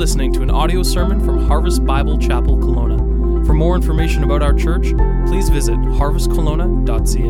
[0.00, 3.44] listening to an audio sermon from Harvest Bible Chapel Kelowna.
[3.44, 7.20] For more information about our church, please visit harvestkelowna.ca.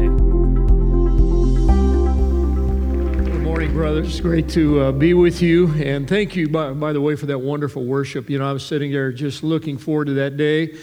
[3.24, 4.20] Good morning, brothers.
[4.20, 5.74] Great to uh, be with you.
[5.82, 8.30] And thank you, by, by the way, for that wonderful worship.
[8.30, 10.76] You know, I was sitting there just looking forward to that day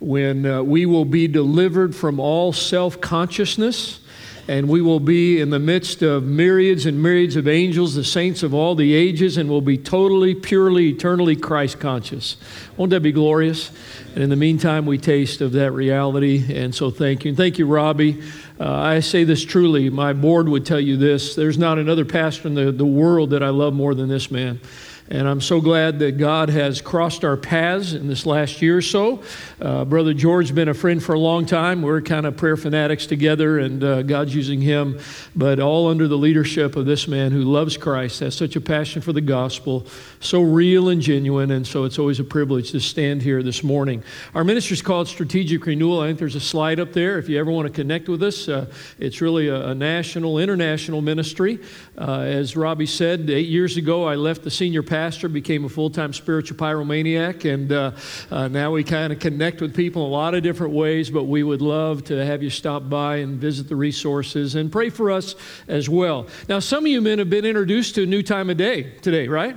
[0.00, 4.00] when uh, we will be delivered from all self consciousness
[4.46, 8.42] and we will be in the midst of myriads and myriads of angels, the saints
[8.42, 12.36] of all the ages, and will be totally, purely, eternally Christ conscious.
[12.76, 13.70] Won't that be glorious?
[14.14, 16.44] And in the meantime, we taste of that reality.
[16.54, 17.30] And so thank you.
[17.30, 18.22] And thank you, Robbie.
[18.60, 19.88] Uh, I say this truly.
[19.88, 21.34] My board would tell you this.
[21.34, 24.60] There's not another pastor in the, the world that I love more than this man.
[25.10, 28.82] And I'm so glad that God has crossed our paths in this last year or
[28.82, 29.22] so.
[29.60, 31.82] Uh, Brother George's been a friend for a long time.
[31.82, 34.98] We're kind of prayer fanatics together, and uh, God's using him,
[35.36, 39.02] but all under the leadership of this man who loves Christ, has such a passion
[39.02, 39.86] for the gospel,
[40.20, 41.50] so real and genuine.
[41.50, 44.02] And so it's always a privilege to stand here this morning.
[44.34, 46.00] Our ministry is called Strategic Renewal.
[46.00, 48.48] I think there's a slide up there if you ever want to connect with us.
[48.48, 51.58] Uh, it's really a, a, national, international ministry.
[51.98, 54.93] Uh, as Robbie said, eight years ago, I left the senior pastor,
[55.28, 57.92] became a full time spiritual pyromaniac, and uh,
[58.30, 61.10] uh, now we kind of connect with people in a lot of different ways.
[61.10, 64.90] But we would love to have you stop by and visit the resources and pray
[64.90, 65.34] for us
[65.68, 66.26] as well.
[66.48, 69.28] Now, some of you men have been introduced to a new time of day today,
[69.28, 69.56] right?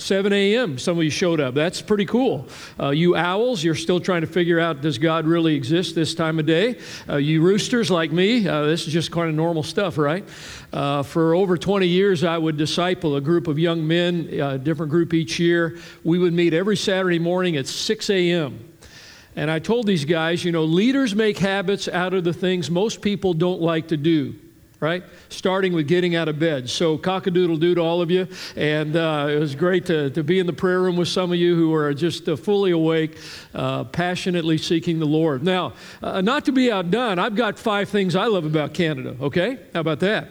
[0.00, 0.78] 7 a.m.
[0.78, 1.54] Some of you showed up.
[1.54, 2.48] That's pretty cool.
[2.78, 6.38] Uh, you owls, you're still trying to figure out does God really exist this time
[6.38, 6.78] of day?
[7.08, 10.26] Uh, you roosters like me, uh, this is just kind of normal stuff, right?
[10.72, 14.56] Uh, for over 20 years, I would disciple a group of young men, a uh,
[14.56, 15.78] different group each year.
[16.04, 18.66] We would meet every Saturday morning at 6 a.m.
[19.36, 23.00] And I told these guys, you know, leaders make habits out of the things most
[23.00, 24.34] people don't like to do
[24.80, 25.04] right?
[25.28, 26.68] Starting with getting out of bed.
[26.68, 28.26] So, cockadoodle doo to all of you.
[28.56, 31.38] And uh, it was great to, to be in the prayer room with some of
[31.38, 33.18] you who are just uh, fully awake,
[33.54, 35.42] uh, passionately seeking the Lord.
[35.42, 39.58] Now, uh, not to be outdone, I've got five things I love about Canada, okay?
[39.74, 40.28] How about that?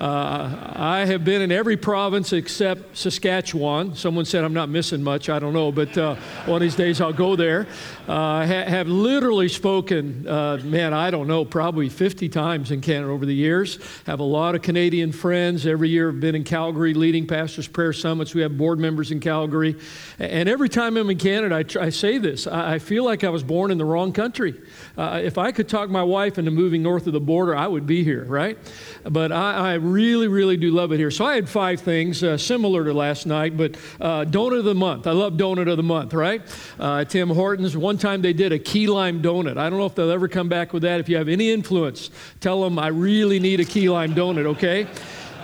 [0.00, 3.94] Uh, I have been in every province except Saskatchewan.
[3.94, 5.28] Someone said I'm not missing much.
[5.28, 6.16] I don't know, but uh,
[6.46, 7.68] one of these days I'll go there.
[8.08, 13.12] I ha- have literally spoken, uh, man, I don't know, probably 50 times in Canada
[13.12, 13.78] over the years.
[14.06, 15.64] Have a lot of Canadian friends.
[15.64, 18.34] Every year I've been in Calgary leading pastors' prayer summits.
[18.34, 19.76] We have board members in Calgary.
[20.18, 23.22] And every time I'm in Canada, I, tr- I say this I-, I feel like
[23.22, 24.60] I was born in the wrong country.
[24.98, 27.86] Uh, if I could talk my wife into moving north of the border, I would
[27.86, 28.58] be here, right?
[29.04, 31.10] But I, I really, really do love it here.
[31.10, 34.74] So I had five things uh, similar to last night, but uh, donut of the
[34.74, 35.06] month.
[35.06, 36.42] I love donut of the month, right?
[36.78, 37.76] Uh, Tim Hortons.
[37.76, 39.56] One time they did a key lime donut.
[39.56, 41.00] I don't know if they'll ever come back with that.
[41.00, 44.86] If you have any influence, tell them I really need a key lime donut, okay?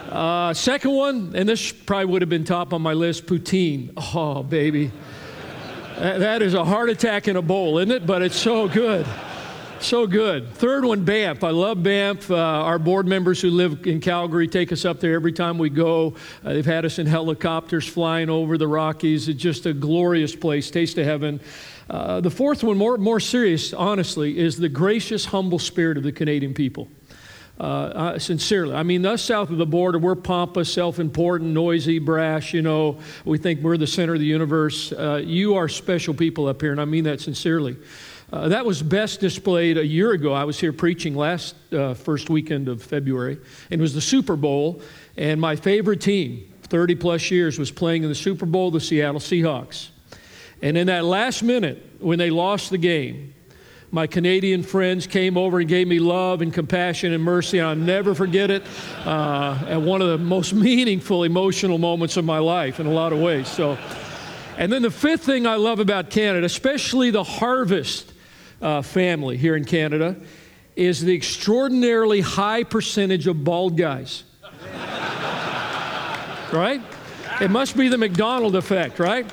[0.08, 3.92] Uh, second one, and this probably would have been top on my list poutine.
[4.14, 4.90] Oh, baby.
[5.96, 8.06] that is a heart attack in a bowl, isn't it?
[8.06, 9.06] But it's so good.
[9.80, 10.52] So good.
[10.52, 11.42] Third one, Banff.
[11.42, 12.30] I love Banff.
[12.30, 15.70] Uh, our board members who live in Calgary take us up there every time we
[15.70, 16.16] go.
[16.44, 19.26] Uh, they've had us in helicopters flying over the Rockies.
[19.26, 21.40] It's just a glorious place, taste of heaven.
[21.88, 26.12] Uh, the fourth one, more, more serious, honestly, is the gracious, humble spirit of the
[26.12, 26.86] Canadian people.
[27.58, 28.74] Uh, sincerely.
[28.74, 33.00] I mean, us south of the border, we're pompous, self important, noisy, brash, you know.
[33.26, 34.92] We think we're the center of the universe.
[34.92, 37.76] Uh, you are special people up here, and I mean that sincerely.
[38.32, 40.32] Uh, that was best displayed a year ago.
[40.32, 43.38] I was here preaching last uh, first weekend of February,
[43.70, 44.82] and it was the Super Bowl.
[45.16, 49.20] And my favorite team, 30 plus years, was playing in the Super Bowl, the Seattle
[49.20, 49.88] Seahawks.
[50.62, 53.34] And in that last minute, when they lost the game,
[53.90, 57.60] my Canadian friends came over and gave me love and compassion and mercy.
[57.60, 58.62] I'll never forget it.
[59.04, 63.12] Uh, at one of the most meaningful, emotional moments of my life in a lot
[63.12, 63.48] of ways.
[63.48, 63.76] So,
[64.56, 68.12] and then the fifth thing I love about Canada, especially the harvest
[68.60, 70.16] uh, family here in Canada
[70.76, 74.25] is the extraordinarily high percentage of bald guys.
[76.52, 76.81] right?
[77.40, 79.31] It must be the MacDonald effect, right?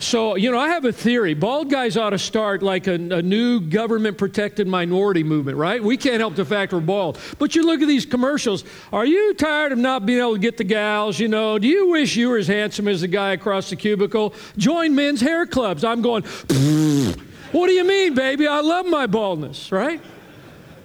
[0.00, 1.34] So, you know, I have a theory.
[1.34, 5.82] Bald guys ought to start like a, a new government protected minority movement, right?
[5.82, 7.18] We can't help the fact we're bald.
[7.38, 8.64] But you look at these commercials.
[8.92, 11.18] Are you tired of not being able to get the gals?
[11.18, 14.34] You know, do you wish you were as handsome as the guy across the cubicle?
[14.56, 15.82] Join men's hair clubs.
[15.82, 16.22] I'm going,
[17.52, 18.46] what do you mean, baby?
[18.46, 20.00] I love my baldness, right?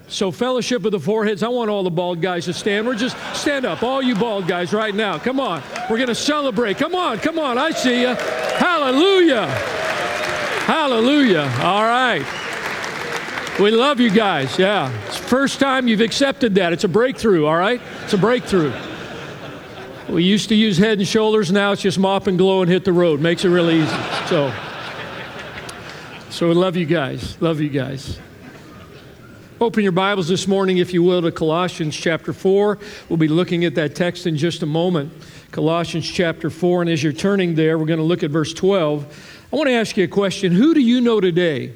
[0.07, 2.85] So, fellowship of the foreheads, I want all the bald guys to stand.
[2.85, 5.17] We're just stand up, all you bald guys, right now.
[5.17, 5.63] Come on.
[5.89, 6.77] We're going to celebrate.
[6.77, 7.57] Come on, come on.
[7.57, 8.13] I see you.
[8.13, 9.47] Hallelujah.
[10.65, 11.51] Hallelujah.
[11.61, 12.23] All right.
[13.59, 14.57] We love you guys.
[14.59, 14.91] Yeah.
[15.07, 16.73] It's first time you've accepted that.
[16.73, 17.81] It's a breakthrough, all right?
[18.03, 18.73] It's a breakthrough.
[20.09, 22.83] We used to use head and shoulders, now it's just mop and glow and hit
[22.85, 23.19] the road.
[23.19, 23.95] Makes it really easy.
[24.27, 24.53] So,
[26.33, 27.39] so we love you guys.
[27.43, 28.17] Love you guys.
[29.61, 32.79] Open your Bibles this morning, if you will, to Colossians chapter 4.
[33.07, 35.13] We'll be looking at that text in just a moment.
[35.51, 36.81] Colossians chapter 4.
[36.81, 39.45] And as you're turning there, we're going to look at verse 12.
[39.53, 40.51] I want to ask you a question.
[40.53, 41.75] Who do you know today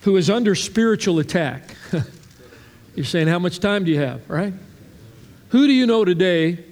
[0.00, 1.76] who is under spiritual attack?
[2.94, 4.54] you're saying, How much time do you have, right?
[5.50, 6.64] Who do you know today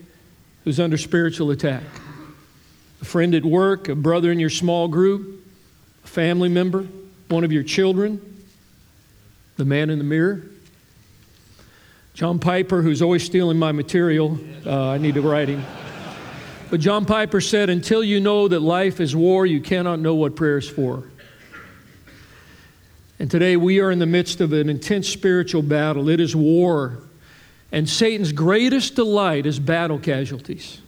[0.65, 1.85] who's under spiritual attack?
[3.03, 5.44] A friend at work, a brother in your small group,
[6.15, 6.87] family member,
[7.29, 8.21] one of your children?
[9.57, 10.43] The Man in the Mirror.
[12.15, 15.65] John Piper, who's always stealing my material, uh, I need to write him.
[16.71, 20.37] But John Piper said, Until you know that life is war, you cannot know what
[20.37, 21.03] prayer is for.
[23.19, 26.09] And today we are in the midst of an intense spiritual battle.
[26.09, 26.99] It is war.
[27.73, 30.81] And Satan's greatest delight is battle casualties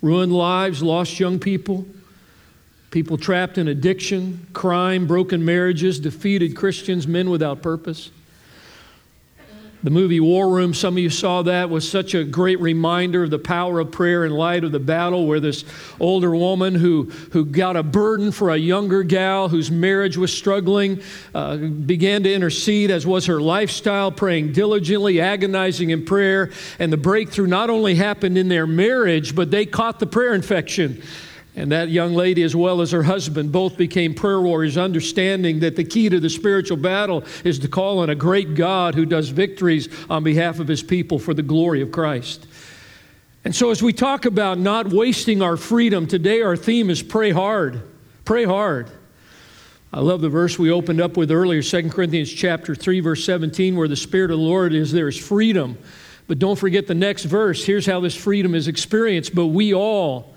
[0.00, 1.86] ruined lives, lost young people,
[2.92, 8.10] people trapped in addiction, crime, broken marriages, defeated Christians, men without purpose.
[9.82, 13.30] The movie War Room, some of you saw that, was such a great reminder of
[13.30, 15.64] the power of prayer in light of the battle where this
[15.98, 21.02] older woman who, who got a burden for a younger gal whose marriage was struggling
[21.34, 26.50] uh, began to intercede, as was her lifestyle, praying diligently, agonizing in prayer.
[26.78, 31.02] And the breakthrough not only happened in their marriage, but they caught the prayer infection.
[31.54, 35.76] And that young lady, as well as her husband, both became prayer warriors, understanding that
[35.76, 39.28] the key to the spiritual battle is to call on a great God who does
[39.28, 42.46] victories on behalf of his people for the glory of Christ.
[43.44, 47.32] And so, as we talk about not wasting our freedom, today our theme is pray
[47.32, 47.82] hard.
[48.24, 48.88] Pray hard.
[49.92, 53.76] I love the verse we opened up with earlier, 2 Corinthians chapter 3, verse 17,
[53.76, 55.76] where the Spirit of the Lord is, there is freedom.
[56.28, 57.62] But don't forget the next verse.
[57.62, 59.34] Here's how this freedom is experienced.
[59.34, 60.31] But we all,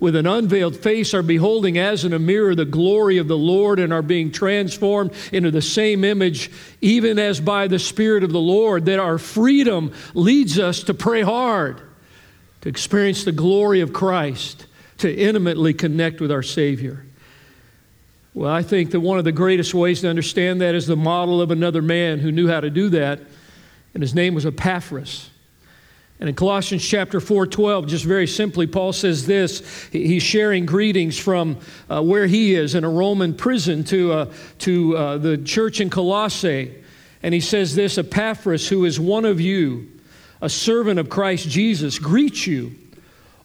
[0.00, 3.80] with an unveiled face are beholding as in a mirror the glory of the Lord
[3.80, 6.50] and are being transformed into the same image,
[6.80, 11.22] even as by the Spirit of the Lord, that our freedom leads us to pray
[11.22, 11.82] hard,
[12.60, 14.66] to experience the glory of Christ,
[14.98, 17.04] to intimately connect with our Savior.
[18.34, 21.42] Well, I think that one of the greatest ways to understand that is the model
[21.42, 23.20] of another man who knew how to do that,
[23.94, 25.30] and his name was Epaphras.
[26.20, 29.88] And in Colossians chapter 4 12, just very simply, Paul says this.
[29.92, 34.96] He's sharing greetings from uh, where he is in a Roman prison to, uh, to
[34.96, 36.74] uh, the church in Colossae.
[37.22, 39.88] And he says this Epaphras, who is one of you,
[40.40, 42.74] a servant of Christ Jesus, greets you,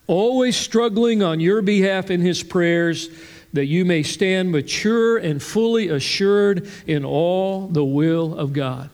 [0.08, 3.10] always struggling on your behalf in his prayers,
[3.54, 8.90] that you may stand mature and fully assured in all the will of God.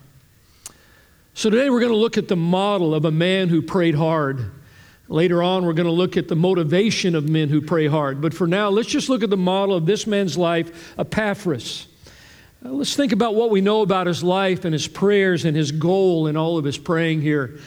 [1.40, 4.52] So today we're going to look at the model of a man who prayed hard.
[5.08, 8.20] Later on, we're going to look at the motivation of men who pray hard.
[8.20, 11.88] But for now, let's just look at the model of this man's life, Epaphras.
[12.66, 15.72] Uh, let's think about what we know about his life and his prayers and his
[15.72, 17.58] goal in all of his praying here.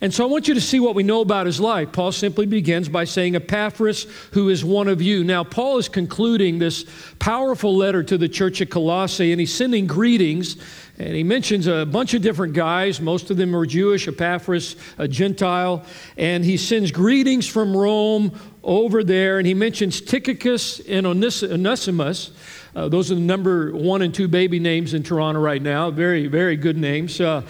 [0.00, 1.90] And so I want you to see what we know about his life.
[1.90, 5.24] Paul simply begins by saying, Epaphras, who is one of you.
[5.24, 6.84] Now, Paul is concluding this
[7.18, 10.58] powerful letter to the church at Colossae, and he's sending greetings.
[10.98, 13.00] And he mentions a bunch of different guys.
[13.00, 15.84] Most of them are Jewish, Epaphras, a Gentile.
[16.16, 19.38] And he sends greetings from Rome over there.
[19.38, 22.30] And he mentions Tychicus and Onesimus.
[22.74, 25.90] Uh, those are the number one and two baby names in Toronto right now.
[25.90, 27.20] Very, very good names.
[27.20, 27.42] Uh,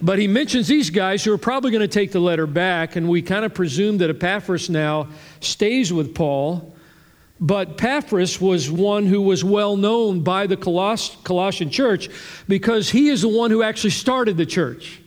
[0.00, 3.08] but he mentions these guys who are probably going to take the letter back, and
[3.08, 5.08] we kind of presume that Epaphras now
[5.40, 6.71] stays with Paul.
[7.42, 12.08] But Epaphras was one who was well known by the Coloss- Colossian church
[12.46, 15.00] because he is the one who actually started the church.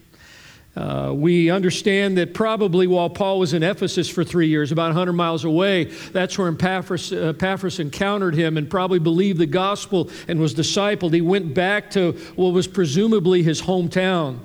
[0.76, 5.14] Uh, we understand that probably while Paul was in Ephesus for three years, about 100
[5.14, 10.54] miles away, that's where Epaphras, Epaphras encountered him and probably believed the gospel and was
[10.54, 11.14] discipled.
[11.14, 14.40] He went back to what was presumably his hometown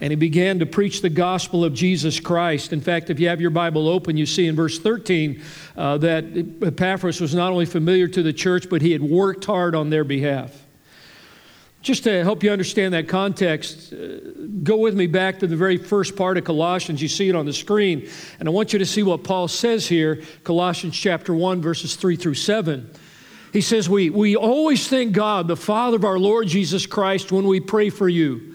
[0.00, 2.72] and he began to preach the gospel of Jesus Christ.
[2.72, 5.42] In fact, if you have your Bible open, you see in verse 13
[5.76, 6.24] uh, that
[6.62, 10.04] Epaphras was not only familiar to the church, but he had worked hard on their
[10.04, 10.66] behalf.
[11.82, 14.18] Just to help you understand that context, uh,
[14.62, 17.00] go with me back to the very first part of Colossians.
[17.00, 18.08] You see it on the screen.
[18.38, 22.16] And I want you to see what Paul says here Colossians chapter 1, verses 3
[22.16, 22.90] through 7.
[23.52, 27.46] He says, We, we always thank God, the Father of our Lord Jesus Christ, when
[27.46, 28.49] we pray for you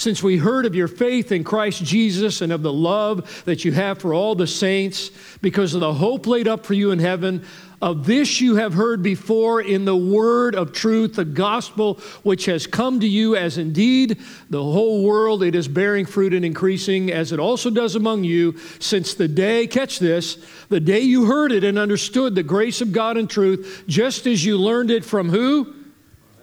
[0.00, 3.72] since we heard of your faith in Christ Jesus and of the love that you
[3.72, 5.10] have for all the saints,
[5.42, 7.44] because of the hope laid up for you in heaven,
[7.82, 12.66] Of this you have heard before in the word of truth, the gospel which has
[12.66, 14.18] come to you, as indeed
[14.50, 18.58] the whole world it is bearing fruit and increasing, as it also does among you,
[18.80, 20.36] since the day, catch this,
[20.68, 24.44] the day you heard it and understood the grace of God and truth, just as
[24.44, 25.74] you learned it from who?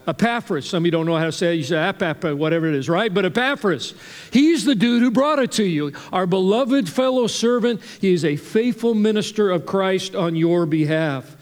[0.08, 0.68] Epaphras.
[0.68, 1.58] Some of you don't know how to say it.
[1.58, 3.14] You say Apap, whatever it is, right?
[3.14, 3.94] But Epaphras,
[4.32, 5.94] he's the dude who brought it to you.
[6.12, 7.82] Our beloved fellow servant.
[8.02, 11.37] He is a faithful minister of Christ on your behalf.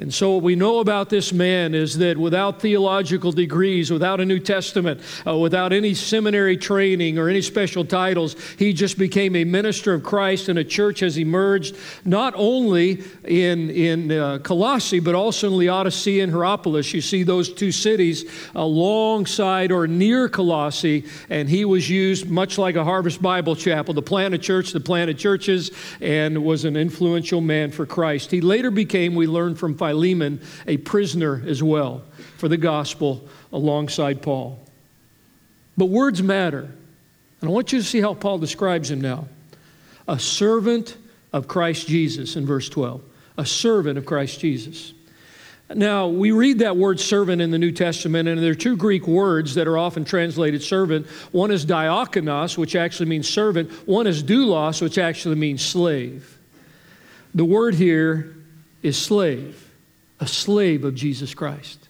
[0.00, 4.24] And so, what we know about this man is that without theological degrees, without a
[4.24, 9.44] New Testament, uh, without any seminary training or any special titles, he just became a
[9.44, 11.76] minister of Christ, and a church has emerged
[12.06, 16.94] not only in, in uh, Colossae, but also in Laodicea and Hierapolis.
[16.94, 22.74] You see those two cities alongside or near Colossae, and he was used much like
[22.74, 27.42] a Harvest Bible Chapel to plant a church, to plant churches, and was an influential
[27.42, 28.30] man for Christ.
[28.30, 32.02] He later became, we learn from Philemon, a prisoner as well
[32.36, 34.58] for the gospel alongside Paul.
[35.76, 36.70] But words matter.
[37.40, 39.26] And I want you to see how Paul describes him now
[40.06, 40.96] a servant
[41.32, 43.02] of Christ Jesus in verse 12.
[43.38, 44.92] A servant of Christ Jesus.
[45.72, 49.06] Now, we read that word servant in the New Testament, and there are two Greek
[49.06, 51.06] words that are often translated servant.
[51.30, 56.38] One is diakonos, which actually means servant, one is doulos, which actually means slave.
[57.34, 58.34] The word here
[58.82, 59.69] is slave
[60.20, 61.88] a slave of Jesus Christ.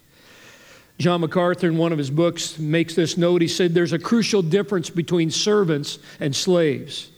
[0.98, 3.40] John MacArthur, in one of his books, makes this note.
[3.42, 7.10] He said there's a crucial difference between servants and slaves,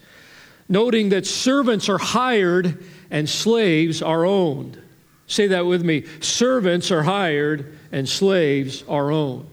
[0.69, 4.81] noting that servants are hired and slaves are owned.
[5.27, 6.05] Say that with me.
[6.21, 9.49] Servants are hired and slaves are owned.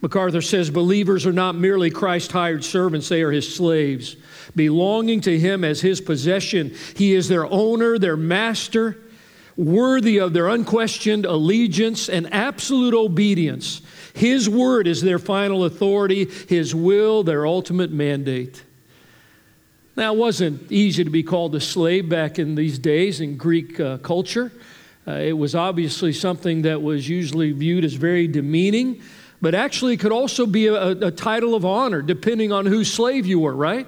[0.00, 4.16] MacArthur says believers are not merely Christ hired servants, they are his slaves,
[4.54, 6.74] belonging to him as his possession.
[6.94, 8.98] He is their owner, their master
[9.56, 13.82] worthy of their unquestioned allegiance and absolute obedience.
[14.14, 18.62] His word is their final authority, His will, their ultimate mandate.
[19.96, 23.78] Now, it wasn't easy to be called a slave back in these days in Greek
[23.78, 24.50] uh, culture.
[25.06, 29.02] Uh, it was obviously something that was usually viewed as very demeaning,
[29.40, 33.38] but actually could also be a, a title of honor depending on whose slave you
[33.38, 33.86] were, right?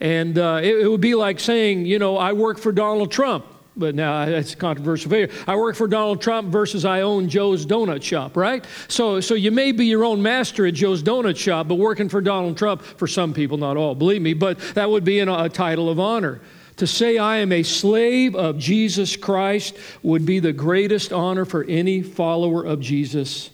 [0.00, 3.44] And uh, it, it would be like saying, you know, I work for Donald Trump
[3.78, 5.34] but now that's a controversial figure.
[5.46, 8.66] I work for Donald Trump versus I own Joe's Donut Shop, right?
[8.88, 12.20] So, so you may be your own master at Joe's Donut Shop, but working for
[12.20, 15.88] Donald Trump, for some people, not all, believe me, but that would be a title
[15.88, 16.40] of honor.
[16.78, 21.64] To say I am a slave of Jesus Christ would be the greatest honor for
[21.64, 23.50] any follower of Jesus.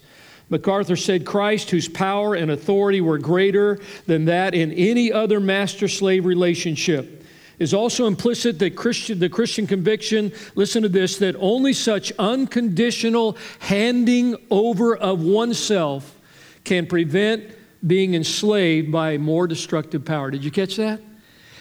[0.50, 5.88] MacArthur said Christ, whose power and authority were greater than that in any other master
[5.88, 7.23] slave relationship
[7.58, 13.36] is also implicit that Christian, the Christian conviction, listen to this, that only such unconditional
[13.60, 16.18] handing over of oneself
[16.64, 17.44] can prevent
[17.86, 20.30] being enslaved by more destructive power.
[20.30, 21.00] Did you catch that?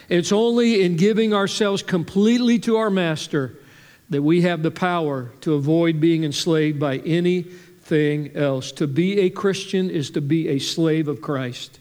[0.09, 3.59] It's only in giving ourselves completely to our Master
[4.09, 8.71] that we have the power to avoid being enslaved by anything else.
[8.73, 11.79] To be a Christian is to be a slave of Christ.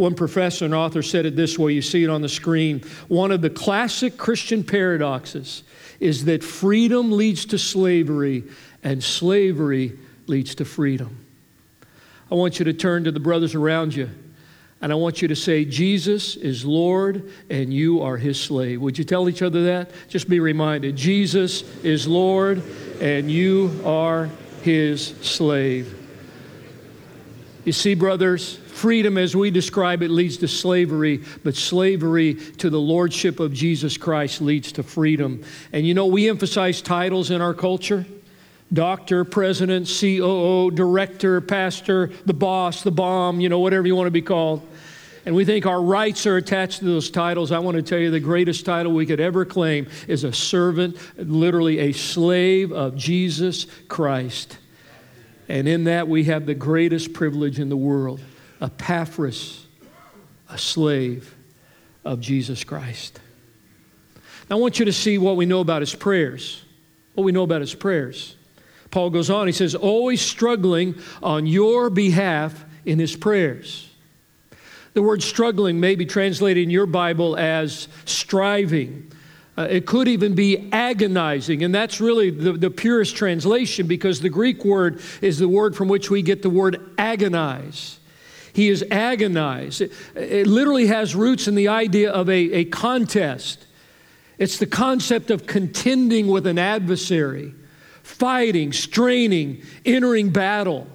[0.00, 2.80] One professor and author said it this way you see it on the screen.
[3.08, 5.62] One of the classic Christian paradoxes
[6.00, 8.44] is that freedom leads to slavery
[8.82, 11.22] and slavery leads to freedom.
[12.32, 14.08] I want you to turn to the brothers around you
[14.80, 18.80] and I want you to say, Jesus is Lord and you are his slave.
[18.80, 19.90] Would you tell each other that?
[20.08, 22.62] Just be reminded Jesus is Lord
[23.02, 24.30] and you are
[24.62, 25.99] his slave.
[27.64, 32.80] You see, brothers, freedom as we describe it leads to slavery, but slavery to the
[32.80, 35.44] lordship of Jesus Christ leads to freedom.
[35.72, 38.06] And you know, we emphasize titles in our culture
[38.72, 44.12] doctor, president, COO, director, pastor, the boss, the bomb, you know, whatever you want to
[44.12, 44.64] be called.
[45.26, 47.52] And we think our rights are attached to those titles.
[47.52, 50.96] I want to tell you the greatest title we could ever claim is a servant,
[51.18, 54.56] literally a slave of Jesus Christ.
[55.50, 58.20] And in that, we have the greatest privilege in the world
[58.60, 59.66] Epaphras,
[60.48, 61.34] a slave
[62.04, 63.18] of Jesus Christ.
[64.48, 66.62] Now, I want you to see what we know about his prayers.
[67.14, 68.36] What we know about his prayers.
[68.92, 73.92] Paul goes on, he says, always struggling on your behalf in his prayers.
[74.92, 79.10] The word struggling may be translated in your Bible as striving
[79.58, 84.28] uh, it could even be agonizing, and that's really the, the purest translation because the
[84.28, 87.98] Greek word is the word from which we get the word agonize.
[88.52, 89.80] He is agonized.
[89.80, 93.66] It, it literally has roots in the idea of a, a contest.
[94.38, 97.54] It's the concept of contending with an adversary,
[98.02, 100.86] fighting, straining, entering battle.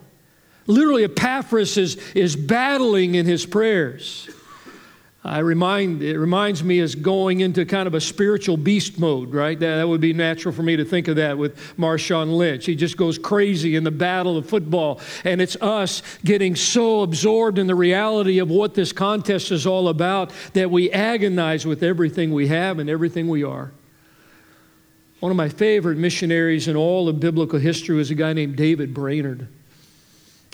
[0.66, 4.30] Literally, Epaphras is, is battling in his prayers.
[5.26, 9.60] I remind, it reminds me as going into kind of a spiritual beast mode, right?
[9.60, 12.68] That, that would be natural for me to think of that with Marshawn Lynch.
[12.68, 15.02] He just goes crazy in the battle of football.
[15.24, 19.88] And it's us getting so absorbed in the reality of what this contest is all
[19.88, 23.72] about that we agonize with everything we have and everything we are.
[25.22, 28.94] One of my favorite missionaries in all of biblical history was a guy named David
[28.94, 29.48] Brainerd.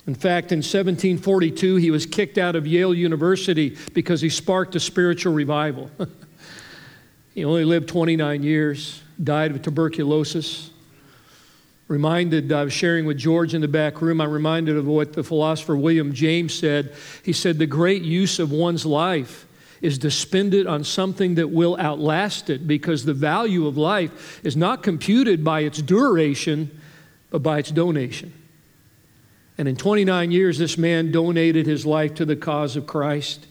[0.07, 4.79] In fact, in 1742, he was kicked out of Yale University because he sparked a
[4.79, 5.91] spiritual revival.
[7.35, 10.71] he only lived 29 years, died of tuberculosis.
[11.87, 15.23] Reminded, I was sharing with George in the back room, I'm reminded of what the
[15.23, 16.95] philosopher William James said.
[17.23, 19.45] He said, The great use of one's life
[19.81, 24.39] is to spend it on something that will outlast it because the value of life
[24.43, 26.79] is not computed by its duration,
[27.29, 28.33] but by its donation.
[29.57, 33.47] And in 29 years, this man donated his life to the cause of Christ.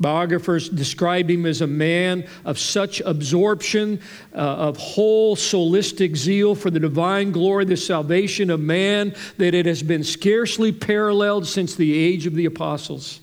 [0.00, 4.00] Biographers described him as a man of such absorption,
[4.34, 9.66] uh, of whole solistic zeal for the divine glory, the salvation of man, that it
[9.66, 13.20] has been scarcely paralleled since the age of the apostles.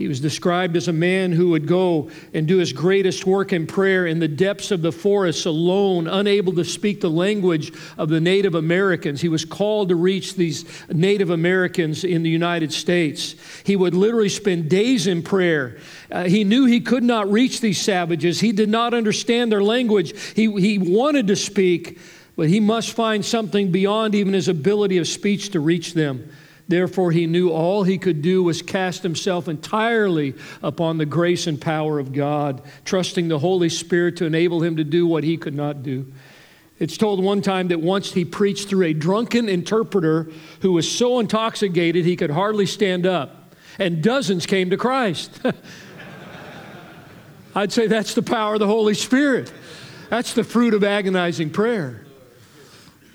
[0.00, 3.66] He was described as a man who would go and do his greatest work in
[3.66, 8.18] prayer in the depths of the forests alone, unable to speak the language of the
[8.18, 9.20] Native Americans.
[9.20, 13.34] He was called to reach these Native Americans in the United States.
[13.62, 15.76] He would literally spend days in prayer.
[16.10, 20.18] Uh, he knew he could not reach these savages, he did not understand their language.
[20.32, 21.98] He, he wanted to speak,
[22.36, 26.26] but he must find something beyond even his ability of speech to reach them.
[26.70, 31.60] Therefore, he knew all he could do was cast himself entirely upon the grace and
[31.60, 35.56] power of God, trusting the Holy Spirit to enable him to do what he could
[35.56, 36.06] not do.
[36.78, 41.18] It's told one time that once he preached through a drunken interpreter who was so
[41.18, 45.40] intoxicated he could hardly stand up, and dozens came to Christ.
[47.56, 49.52] I'd say that's the power of the Holy Spirit.
[50.08, 52.06] That's the fruit of agonizing prayer.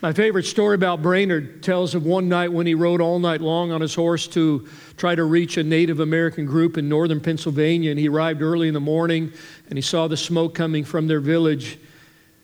[0.05, 3.71] My favorite story about Brainerd tells of one night when he rode all night long
[3.71, 7.89] on his horse to try to reach a Native American group in northern Pennsylvania.
[7.89, 9.33] And he arrived early in the morning
[9.67, 11.79] and he saw the smoke coming from their village.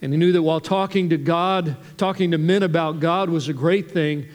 [0.01, 3.53] And he knew that while talking to God, talking to men about God was a
[3.53, 4.29] great thing,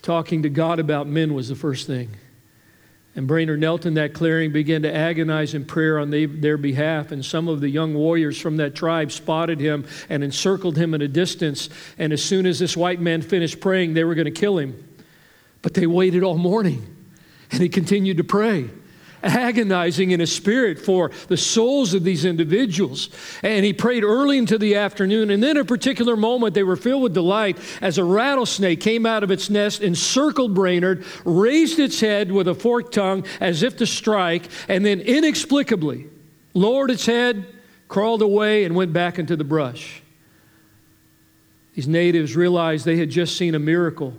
[0.00, 2.10] talking to God about men was the first thing.
[3.18, 7.10] And Brainerd knelt in that clearing, began to agonize in prayer on their behalf.
[7.10, 11.02] And some of the young warriors from that tribe spotted him and encircled him at
[11.02, 11.68] a distance.
[11.98, 14.88] And as soon as this white man finished praying, they were going to kill him.
[15.62, 16.86] But they waited all morning,
[17.50, 18.70] and he continued to pray
[19.22, 23.08] agonizing in his spirit for the souls of these individuals.
[23.42, 25.30] And he prayed early into the afternoon.
[25.30, 29.22] And then, a particular moment, they were filled with delight as a rattlesnake came out
[29.22, 33.86] of its nest, encircled Brainerd, raised its head with a forked tongue as if to
[33.86, 36.06] strike, and then inexplicably
[36.54, 37.46] lowered its head,
[37.88, 40.02] crawled away, and went back into the brush.
[41.74, 44.14] These natives realized they had just seen a miracle.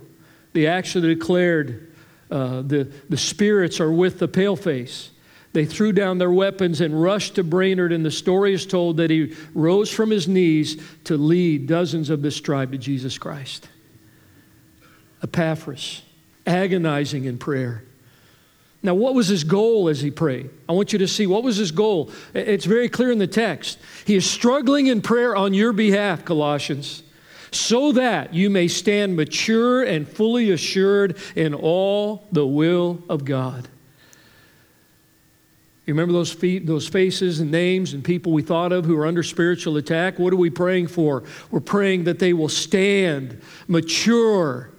[0.52, 1.89] They actually declared,
[2.30, 5.10] uh, the, the spirits are with the paleface.
[5.52, 9.10] They threw down their weapons and rushed to Brainerd, and the story is told that
[9.10, 13.68] he rose from his knees to lead dozens of this tribe to Jesus Christ.
[15.22, 16.02] Epaphras,
[16.46, 17.82] agonizing in prayer.
[18.82, 20.48] Now, what was his goal as he prayed?
[20.68, 22.10] I want you to see what was his goal.
[22.32, 23.78] It's very clear in the text.
[24.06, 27.02] He is struggling in prayer on your behalf, Colossians
[27.50, 33.68] so that you may stand mature and fully assured in all the will of God.
[35.86, 39.06] You remember those, feet, those faces and names and people we thought of who are
[39.06, 40.20] under spiritual attack?
[40.20, 41.24] What are we praying for?
[41.50, 44.70] We're praying that they will stand mature,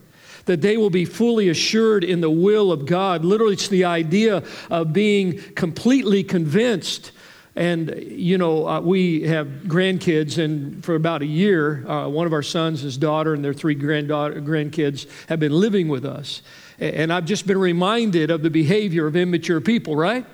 [0.46, 3.26] that they will be fully assured in the will of God.
[3.26, 7.12] Literally, it's the idea of being completely convinced
[7.56, 12.32] and, you know, uh, we have grandkids, and for about a year, uh, one of
[12.32, 16.42] our sons, his daughter, and their three grandkids have been living with us.
[16.80, 20.26] And I've just been reminded of the behavior of immature people, right?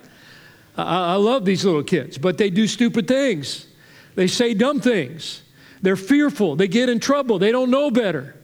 [0.78, 3.66] I, I love these little kids, but they do stupid things.
[4.14, 5.42] They say dumb things.
[5.82, 6.56] They're fearful.
[6.56, 7.40] They get in trouble.
[7.40, 8.36] They don't know better.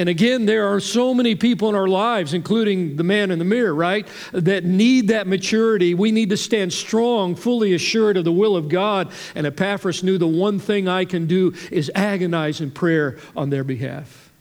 [0.00, 3.44] And again, there are so many people in our lives, including the man in the
[3.44, 5.92] mirror, right, that need that maturity.
[5.92, 9.12] We need to stand strong, fully assured of the will of God.
[9.34, 13.62] And Epaphras knew the one thing I can do is agonize in prayer on their
[13.62, 14.32] behalf.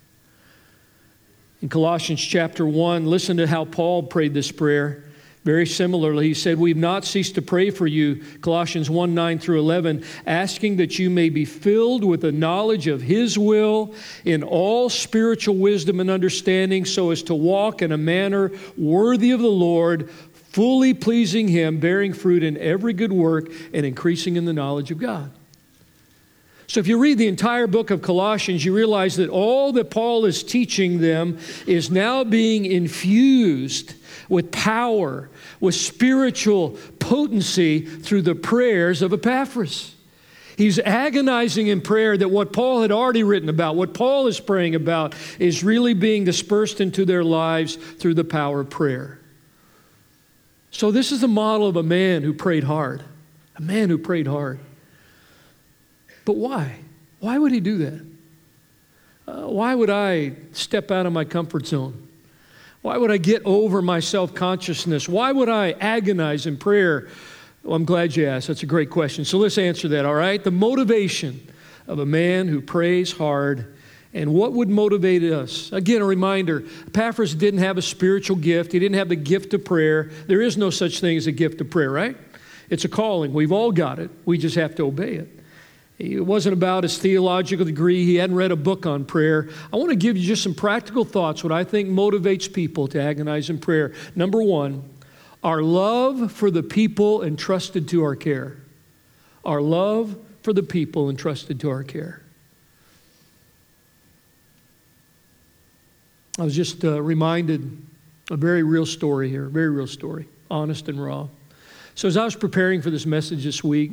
[1.61, 5.03] In Colossians chapter 1, listen to how Paul prayed this prayer
[5.49, 9.57] Very similarly, he said, We've not ceased to pray for you, Colossians 1 9 through
[9.57, 14.89] 11, asking that you may be filled with the knowledge of his will in all
[14.89, 20.11] spiritual wisdom and understanding, so as to walk in a manner worthy of the Lord,
[20.51, 24.99] fully pleasing him, bearing fruit in every good work, and increasing in the knowledge of
[24.99, 25.31] God.
[26.67, 30.25] So, if you read the entire book of Colossians, you realize that all that Paul
[30.25, 33.95] is teaching them is now being infused
[34.29, 35.29] with power,
[35.59, 39.95] with spiritual potency through the prayers of Epaphras.
[40.57, 44.75] He's agonizing in prayer that what Paul had already written about, what Paul is praying
[44.75, 49.21] about, is really being dispersed into their lives through the power of prayer.
[50.71, 53.03] So, this is the model of a man who prayed hard,
[53.55, 54.59] a man who prayed hard.
[56.25, 56.75] But why?
[57.21, 58.05] Why would he do that?
[59.29, 62.08] Uh, why would I step out of my comfort zone?
[62.81, 65.09] Why would I get over my self consciousness?
[65.09, 67.07] Why would I agonize in prayer?
[67.63, 68.47] Well, I'm glad you asked.
[68.47, 69.25] That's a great question.
[69.25, 70.41] So let's answer that, all right?
[70.43, 71.51] The motivation
[71.87, 73.75] of a man who prays hard
[74.13, 75.71] and what would motivate us?
[75.71, 79.63] Again, a reminder Epaphras didn't have a spiritual gift, he didn't have the gift of
[79.63, 80.09] prayer.
[80.27, 82.17] There is no such thing as a gift of prayer, right?
[82.69, 83.33] It's a calling.
[83.33, 85.38] We've all got it, we just have to obey it.
[85.99, 88.05] It wasn't about his theological degree.
[88.05, 89.49] He hadn't read a book on prayer.
[89.71, 93.01] I want to give you just some practical thoughts, what I think motivates people to
[93.01, 93.93] agonize in prayer.
[94.15, 94.89] Number one,
[95.43, 98.57] our love for the people entrusted to our care.
[99.43, 102.21] Our love for the people entrusted to our care.
[106.39, 107.77] I was just uh, reminded
[108.31, 111.27] a very real story here, very real story, honest and raw.
[111.95, 113.91] So, as I was preparing for this message this week,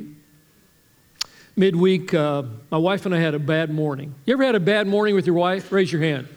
[1.57, 4.13] midweek, uh, my wife and I had a bad morning.
[4.25, 5.71] You ever had a bad morning with your wife?
[5.71, 6.27] Raise your hand.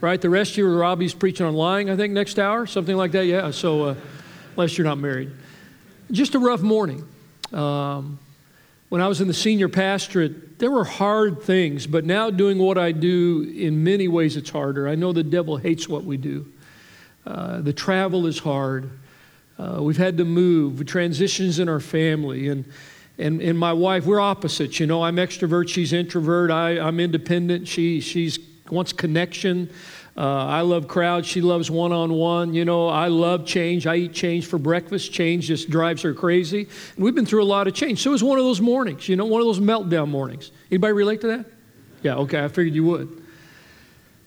[0.00, 0.20] Right?
[0.20, 3.26] The rest of you, Robbie's preaching on lying, I think, next hour, something like that.
[3.26, 3.94] Yeah, so uh,
[4.56, 5.30] unless you're not married.
[6.10, 7.06] Just a rough morning.
[7.52, 8.18] Um,
[8.88, 12.78] when I was in the senior pastorate, there were hard things, but now doing what
[12.78, 14.88] I do, in many ways, it's harder.
[14.88, 16.50] I know the devil hates what we do.
[17.26, 18.90] Uh, the travel is hard.
[19.58, 22.64] Uh, we've had to move, transitions in our family, and
[23.18, 24.78] and, and my wife, we're opposites.
[24.80, 26.50] You know, I'm extrovert, she's introvert.
[26.50, 28.38] I, I'm independent, she she's
[28.70, 29.70] wants connection.
[30.16, 31.28] Uh, I love crowds.
[31.28, 32.52] She loves one on one.
[32.52, 33.86] You know, I love change.
[33.86, 35.12] I eat change for breakfast.
[35.12, 36.68] Change just drives her crazy.
[36.96, 38.02] And we've been through a lot of change.
[38.02, 40.50] So it was one of those mornings, you know, one of those meltdown mornings.
[40.72, 41.46] Anybody relate to that?
[42.02, 43.22] Yeah, okay, I figured you would.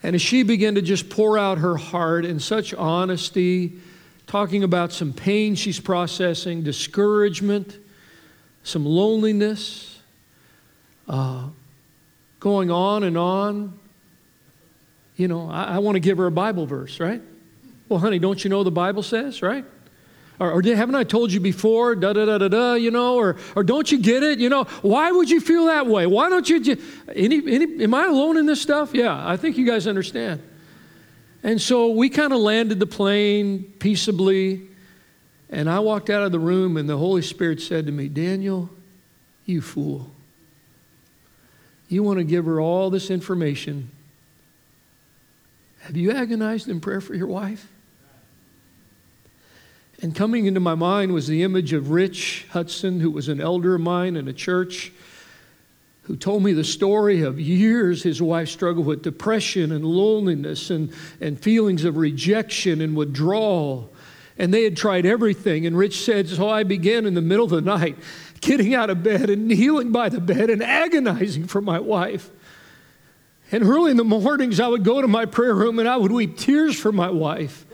[0.01, 3.73] And as she began to just pour out her heart in such honesty,
[4.27, 7.77] talking about some pain she's processing, discouragement,
[8.63, 9.99] some loneliness,
[11.07, 11.47] uh,
[12.39, 13.79] going on and on.
[15.15, 17.21] You know, I, I want to give her a Bible verse, right?
[17.89, 19.65] Well, honey, don't you know the Bible says, right?
[20.39, 23.37] Or, or haven't I told you before, da da da da da, you know, or,
[23.55, 24.39] or don't you get it?
[24.39, 26.07] You know, why would you feel that way?
[26.07, 26.77] Why don't you?
[27.13, 28.91] Any, any, am I alone in this stuff?
[28.93, 30.41] Yeah, I think you guys understand.
[31.43, 34.67] And so we kind of landed the plane peaceably.
[35.51, 38.69] And I walked out of the room, and the Holy Spirit said to me, Daniel,
[39.45, 40.09] you fool.
[41.89, 43.91] You want to give her all this information.
[45.81, 47.67] Have you agonized in prayer for your wife?
[50.01, 53.75] And coming into my mind was the image of Rich Hudson, who was an elder
[53.75, 54.91] of mine in a church,
[56.03, 60.91] who told me the story of years his wife struggled with depression and loneliness and,
[61.19, 63.91] and feelings of rejection and withdrawal.
[64.41, 65.67] And they had tried everything.
[65.67, 67.95] And Rich said, So I began in the middle of the night
[68.41, 72.31] getting out of bed and kneeling by the bed and agonizing for my wife.
[73.51, 76.11] And early in the mornings, I would go to my prayer room and I would
[76.11, 77.67] weep tears for my wife.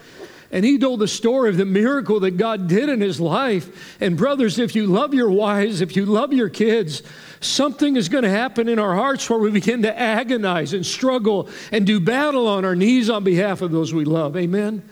[0.52, 3.98] And he told the story of the miracle that God did in his life.
[4.02, 7.02] And, brothers, if you love your wives, if you love your kids,
[7.40, 11.48] something is going to happen in our hearts where we begin to agonize and struggle
[11.72, 14.36] and do battle on our knees on behalf of those we love.
[14.36, 14.84] Amen?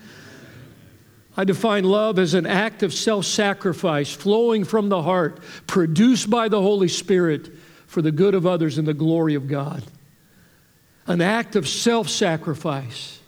[1.38, 6.48] I define love as an act of self sacrifice flowing from the heart, produced by
[6.48, 7.50] the Holy Spirit
[7.88, 9.84] for the good of others and the glory of God.
[11.08, 13.20] An act of self sacrifice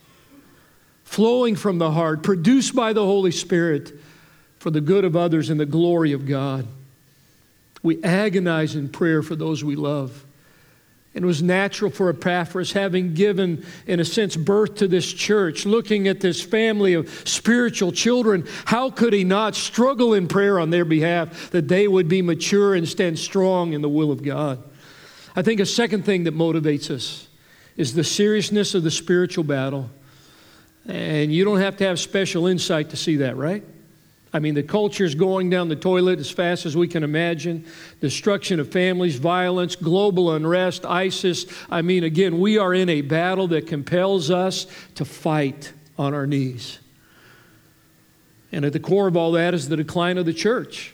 [1.03, 3.93] flowing from the heart, produced by the Holy Spirit
[4.59, 6.67] for the good of others and the glory of God.
[7.83, 10.25] We agonize in prayer for those we love.
[11.17, 15.65] And it was natural for Epaphras, having given, in a sense, birth to this church,
[15.65, 20.69] looking at this family of spiritual children, how could he not struggle in prayer on
[20.69, 24.63] their behalf that they would be mature and stand strong in the will of God?
[25.35, 27.27] I think a second thing that motivates us
[27.77, 29.89] is the seriousness of the spiritual battle.
[30.87, 33.63] And you don't have to have special insight to see that, right?
[34.37, 37.65] I mean, the culture is going down the toilet as fast as we can imagine.
[38.01, 41.47] Destruction of families, violence, global unrest, ISIS.
[41.71, 46.27] I mean, again, we are in a battle that compels us to fight on our
[46.27, 46.77] knees.
[48.51, 50.93] And at the core of all that is the decline of the church.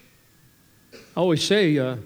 [0.94, 1.98] I always say, uh,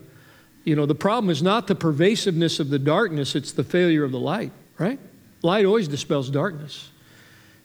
[0.63, 4.11] you know, the problem is not the pervasiveness of the darkness, it's the failure of
[4.11, 4.97] the light, right?
[5.43, 6.89] Light always dispels darkness.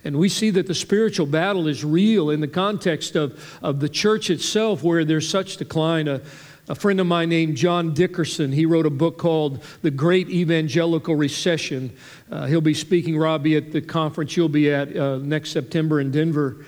[0.05, 3.89] And we see that the spiritual battle is real in the context of, of the
[3.89, 6.09] church itself, where there's such decline.
[6.09, 6.21] A,
[6.69, 11.15] a friend of mine named John Dickerson, he wrote a book called The Great Evangelical
[11.17, 11.93] Recession.
[12.31, 16.11] Uh, he'll be speaking, Robbie, at the conference you'll be at uh, next September in
[16.11, 16.65] Denver.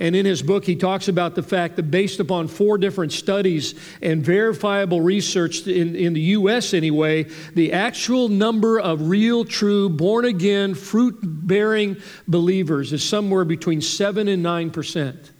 [0.00, 3.74] And in his book, he talks about the fact that based upon four different studies
[4.00, 6.72] and verifiable research in, in the U.S.
[6.72, 13.82] anyway, the actual number of real, true, born again, fruit bearing believers is somewhere between
[13.82, 15.30] 7 and 9%.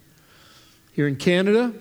[0.93, 1.73] Here in Canada,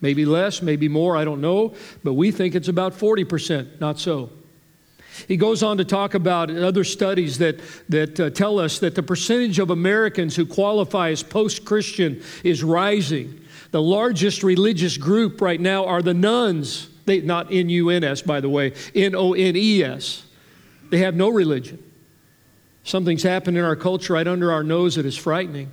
[0.00, 3.80] maybe less, maybe more, I don't know, but we think it's about 40%.
[3.80, 4.30] Not so.
[5.28, 9.02] He goes on to talk about other studies that, that uh, tell us that the
[9.02, 13.40] percentage of Americans who qualify as post Christian is rising.
[13.70, 16.88] The largest religious group right now are the nuns.
[17.06, 20.24] They, not N U N S, by the way, N O N E S.
[20.90, 21.82] They have no religion.
[22.82, 25.72] Something's happened in our culture right under our nose that is frightening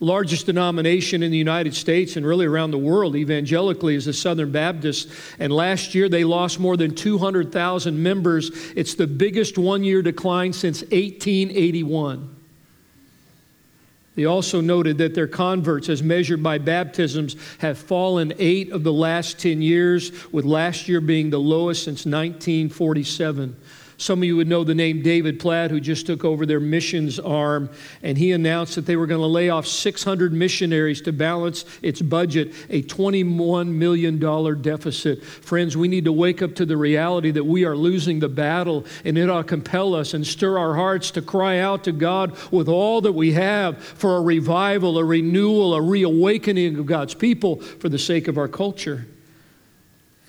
[0.00, 4.50] largest denomination in the United States and really around the world evangelically is the Southern
[4.50, 5.10] Baptist.
[5.38, 8.50] And last year they lost more than 200,000 members.
[8.74, 12.36] It's the biggest one year decline since 1881.
[14.16, 18.92] They also noted that their converts, as measured by baptisms, have fallen eight of the
[18.92, 23.56] last 10 years, with last year being the lowest since 1947.
[24.00, 27.20] Some of you would know the name David Platt, who just took over their missions
[27.20, 27.68] arm,
[28.02, 32.00] and he announced that they were going to lay off 600 missionaries to balance its
[32.00, 34.18] budget, a $21 million
[34.62, 35.22] deficit.
[35.22, 38.86] Friends, we need to wake up to the reality that we are losing the battle,
[39.04, 42.34] and it ought to compel us and stir our hearts to cry out to God
[42.50, 47.60] with all that we have for a revival, a renewal, a reawakening of God's people
[47.60, 49.06] for the sake of our culture.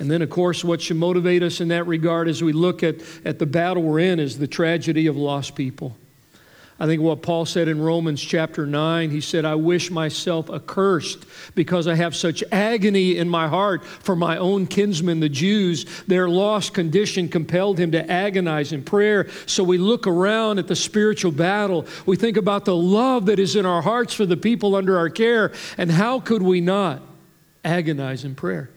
[0.01, 2.95] And then, of course, what should motivate us in that regard as we look at,
[3.23, 5.95] at the battle we're in is the tragedy of lost people.
[6.79, 11.23] I think what Paul said in Romans chapter 9, he said, I wish myself accursed
[11.53, 15.85] because I have such agony in my heart for my own kinsmen, the Jews.
[16.07, 19.29] Their lost condition compelled him to agonize in prayer.
[19.45, 21.85] So we look around at the spiritual battle.
[22.07, 25.09] We think about the love that is in our hearts for the people under our
[25.09, 27.03] care, and how could we not
[27.63, 28.71] agonize in prayer?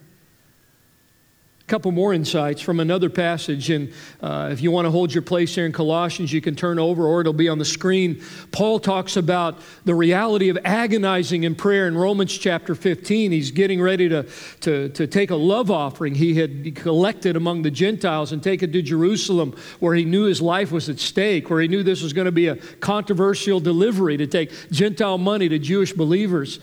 [1.67, 3.71] A couple more insights from another passage.
[3.71, 6.79] And uh, if you want to hold your place here in Colossians, you can turn
[6.79, 8.23] over or it'll be on the screen.
[8.53, 13.33] Paul talks about the reality of agonizing in prayer in Romans chapter 15.
[13.33, 14.27] He's getting ready to,
[14.61, 18.71] to, to take a love offering he had collected among the Gentiles and take it
[18.75, 22.13] to Jerusalem, where he knew his life was at stake, where he knew this was
[22.13, 26.61] going to be a controversial delivery to take Gentile money to Jewish believers.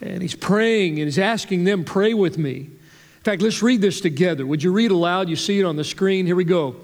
[0.00, 2.70] And he's praying and he's asking them, Pray with me.
[3.20, 4.46] In fact, let's read this together.
[4.46, 5.28] Would you read aloud?
[5.28, 6.24] You see it on the screen.
[6.24, 6.76] Here we go.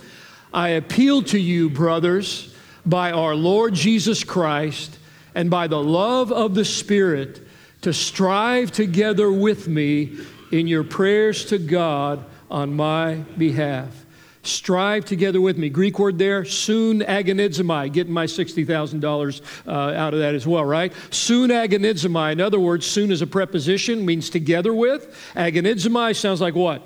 [0.53, 4.99] I appeal to you, brothers, by our Lord Jesus Christ
[5.35, 7.41] and by the love of the Spirit,
[7.81, 10.19] to strive together with me
[10.53, 14.06] in your prayers to God on my behalf
[14.47, 15.69] strive together with me.
[15.69, 20.93] Greek word there, soon agonizomai, getting my $60,000 uh, out of that as well, right?
[21.11, 22.33] Soon agonizomai.
[22.33, 25.15] In other words, soon is a preposition, means together with.
[25.35, 26.83] Agonizomai sounds like what?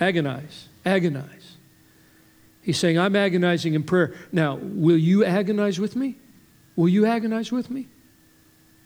[0.00, 0.68] Agonize.
[0.84, 1.56] Agonize.
[2.62, 4.14] He's saying, I'm agonizing in prayer.
[4.32, 6.16] Now, will you agonize with me?
[6.76, 7.88] Will you agonize with me?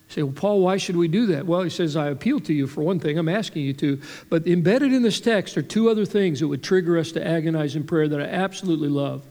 [0.09, 1.47] Say, well, Paul, why should we do that?
[1.47, 3.18] Well, he says, I appeal to you for one thing.
[3.18, 4.01] I'm asking you to.
[4.31, 7.77] But embedded in this text are two other things that would trigger us to agonize
[7.77, 9.23] in prayer that I absolutely love.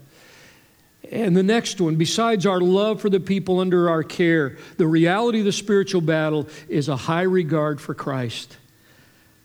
[1.12, 5.40] And the next one, besides our love for the people under our care, the reality
[5.40, 8.58] of the spiritual battle is a high regard for Christ.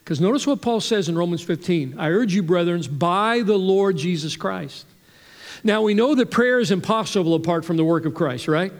[0.05, 3.97] Because notice what Paul says in Romans 15 I urge you, brethren, by the Lord
[3.97, 4.87] Jesus Christ.
[5.65, 8.73] Now, we know that prayer is impossible apart from the work of Christ, right?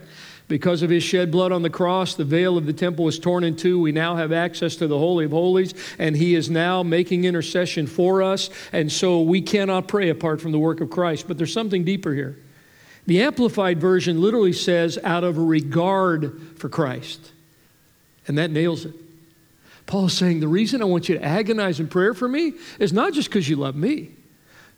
[0.53, 3.43] Because of his shed blood on the cross, the veil of the temple was torn
[3.43, 3.81] in two.
[3.81, 7.87] We now have access to the Holy of Holies, and he is now making intercession
[7.87, 8.51] for us.
[8.71, 11.27] And so we cannot pray apart from the work of Christ.
[11.27, 12.37] But there's something deeper here.
[13.07, 17.33] The Amplified Version literally says, out of regard for Christ.
[18.29, 18.95] And that nails it.
[19.87, 22.93] Paul is saying, the reason I want you to agonize in prayer for me is
[22.93, 24.17] not just because you love me.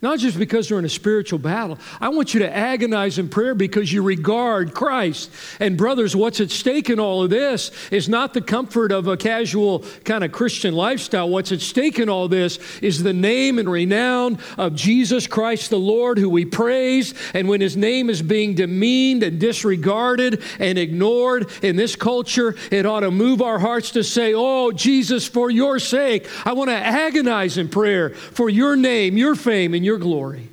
[0.05, 1.79] Not just because they're in a spiritual battle.
[1.99, 5.31] I want you to agonize in prayer because you regard Christ.
[5.59, 9.17] And, brothers, what's at stake in all of this is not the comfort of a
[9.17, 11.27] casual kind of Christian lifestyle.
[11.27, 15.79] What's at stake in all this is the name and renown of Jesus Christ the
[15.79, 17.15] Lord, who we praise.
[17.33, 22.85] And when his name is being demeaned and disregarded and ignored in this culture, it
[22.85, 26.75] ought to move our hearts to say, Oh, Jesus, for your sake, I want to
[26.75, 30.49] agonize in prayer for your name, your fame, and your your glory.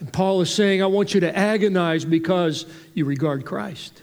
[0.00, 4.02] And Paul is saying, I want you to agonize because you regard Christ.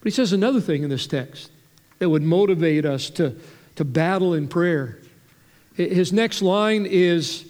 [0.00, 1.50] But he says another thing in this text
[1.98, 3.36] that would motivate us to,
[3.74, 4.98] to battle in prayer.
[5.74, 7.44] His next line is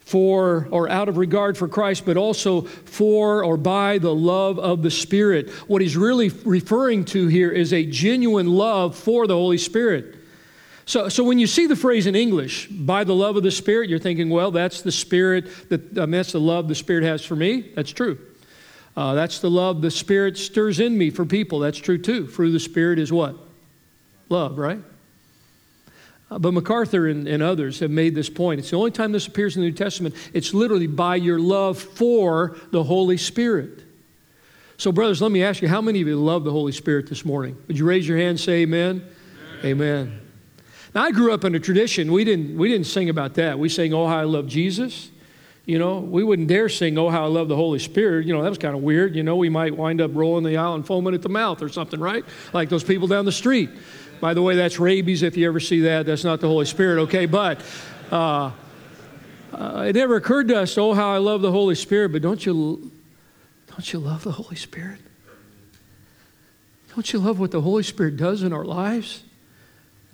[0.00, 4.82] for or out of regard for Christ, but also for or by the love of
[4.82, 5.50] the Spirit.
[5.68, 10.17] What he's really referring to here is a genuine love for the Holy Spirit.
[10.88, 13.90] So, so when you see the phrase in English, by the love of the Spirit,
[13.90, 17.36] you're thinking, well, that's the Spirit, that, um, that's the love the Spirit has for
[17.36, 17.60] me.
[17.74, 18.18] That's true.
[18.96, 21.58] Uh, that's the love the Spirit stirs in me for people.
[21.58, 22.24] That's true too.
[22.24, 23.36] Of the Spirit is what?
[24.30, 24.78] Love, right?
[26.30, 28.58] Uh, but MacArthur and, and others have made this point.
[28.58, 30.14] It's the only time this appears in the New Testament.
[30.32, 33.82] It's literally by your love for the Holy Spirit.
[34.78, 37.26] So, brothers, let me ask you how many of you love the Holy Spirit this
[37.26, 37.58] morning?
[37.66, 39.06] Would you raise your hand and say amen?
[39.62, 40.06] Amen.
[40.06, 40.27] amen.
[40.94, 43.58] Now, I grew up in a tradition, we didn't, we didn't sing about that.
[43.58, 45.10] We sang, Oh, how I love Jesus.
[45.66, 48.26] You know, we wouldn't dare sing, Oh, how I love the Holy Spirit.
[48.26, 49.14] You know, that was kind of weird.
[49.14, 51.68] You know, we might wind up rolling the aisle and foaming at the mouth or
[51.68, 52.24] something, right?
[52.52, 53.70] Like those people down the street.
[54.20, 56.06] By the way, that's rabies if you ever see that.
[56.06, 57.26] That's not the Holy Spirit, okay?
[57.26, 57.62] But
[58.10, 58.50] uh,
[59.52, 62.12] uh, it never occurred to us, Oh, how I love the Holy Spirit.
[62.12, 62.90] But don't you,
[63.66, 65.00] don't you love the Holy Spirit?
[66.94, 69.22] Don't you love what the Holy Spirit does in our lives?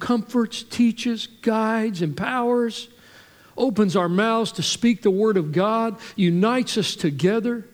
[0.05, 2.91] Comforts, teaches, guides, empowers,
[3.57, 7.67] opens our mouths to speak the word of God, unites us together.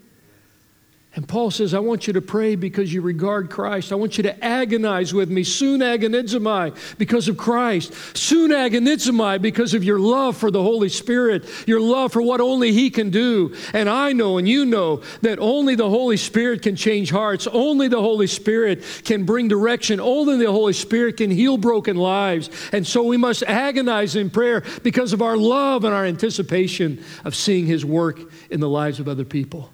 [1.17, 3.91] And Paul says, I want you to pray because you regard Christ.
[3.91, 5.43] I want you to agonize with me.
[5.43, 7.93] Soon agonizomai because of Christ.
[8.17, 12.71] Soon agonizomai because of your love for the Holy Spirit, your love for what only
[12.71, 13.57] He can do.
[13.75, 17.49] And I know and you know that only the Holy Spirit can change hearts.
[17.49, 19.99] Only the Holy Spirit can bring direction.
[19.99, 22.51] Only the Holy Spirit can heal broken lives.
[22.73, 27.35] And so we must agonize in prayer because of our love and our anticipation of
[27.35, 29.73] seeing His work in the lives of other people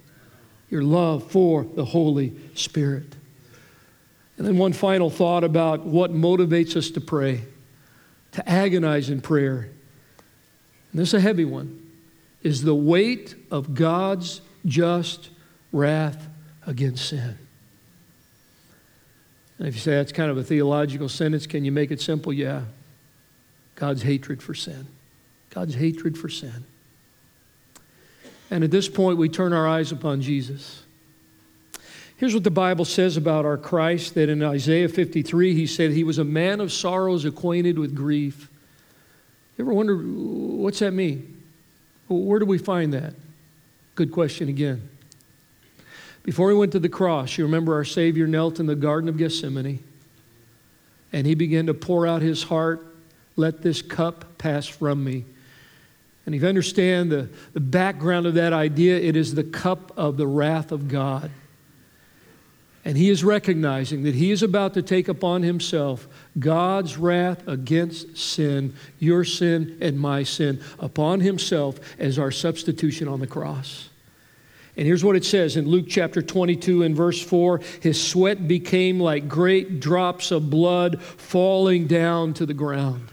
[0.71, 3.15] your love for the Holy Spirit.
[4.37, 7.43] And then one final thought about what motivates us to pray,
[8.33, 9.71] to agonize in prayer.
[10.93, 11.83] And this is a heavy one
[12.43, 15.31] is the weight of God's just
[15.73, 16.29] wrath
[16.65, 17.37] against sin.
[19.59, 22.33] And if you say that's kind of a theological sentence, can you make it simple?
[22.33, 22.63] Yeah.
[23.75, 24.87] God's hatred for sin.
[25.51, 26.65] God's hatred for sin.
[28.51, 30.83] And at this point, we turn our eyes upon Jesus.
[32.17, 36.05] Here's what the Bible says about our Christ that in Isaiah 53, he said he
[36.05, 38.49] was a man of sorrows, acquainted with grief.
[39.57, 41.43] You ever wonder, what's that mean?
[42.09, 43.15] Where do we find that?
[43.95, 44.89] Good question again.
[46.23, 49.17] Before he went to the cross, you remember our Savior knelt in the Garden of
[49.17, 49.83] Gethsemane
[51.13, 52.87] and he began to pour out his heart,
[53.37, 55.25] let this cup pass from me.
[56.27, 60.17] And if you understand the, the background of that idea, it is the cup of
[60.17, 61.31] the wrath of God.
[62.85, 66.07] And he is recognizing that he is about to take upon himself
[66.39, 73.19] God's wrath against sin, your sin and my sin, upon himself as our substitution on
[73.19, 73.89] the cross.
[74.77, 79.01] And here's what it says in Luke chapter 22 and verse 4 His sweat became
[79.01, 83.11] like great drops of blood falling down to the ground.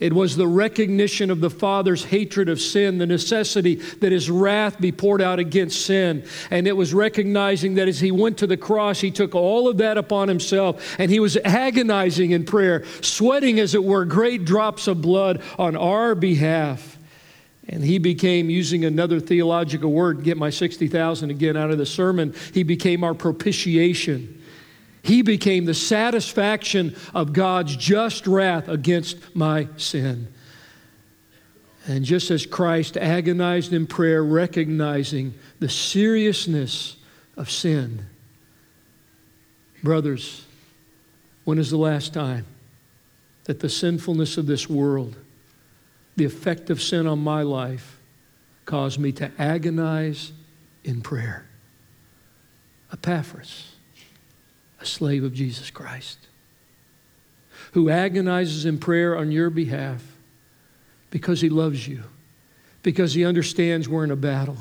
[0.00, 4.80] It was the recognition of the Father's hatred of sin, the necessity that his wrath
[4.80, 6.24] be poured out against sin.
[6.50, 9.78] And it was recognizing that as he went to the cross, he took all of
[9.78, 10.96] that upon himself.
[11.00, 15.74] And he was agonizing in prayer, sweating, as it were, great drops of blood on
[15.74, 16.96] our behalf.
[17.68, 22.34] And he became, using another theological word, get my 60,000 again out of the sermon,
[22.54, 24.37] he became our propitiation.
[25.08, 30.28] He became the satisfaction of God's just wrath against my sin.
[31.86, 36.96] And just as Christ agonized in prayer, recognizing the seriousness
[37.38, 38.04] of sin,
[39.82, 40.44] brothers,
[41.44, 42.44] when is the last time
[43.44, 45.16] that the sinfulness of this world,
[46.16, 47.98] the effect of sin on my life,
[48.66, 50.32] caused me to agonize
[50.84, 51.46] in prayer?
[52.92, 53.67] Epaphras
[54.80, 56.18] a slave of Jesus Christ,
[57.72, 60.02] who agonizes in prayer on your behalf
[61.10, 62.04] because he loves you,
[62.82, 64.58] because he understands we're in a battle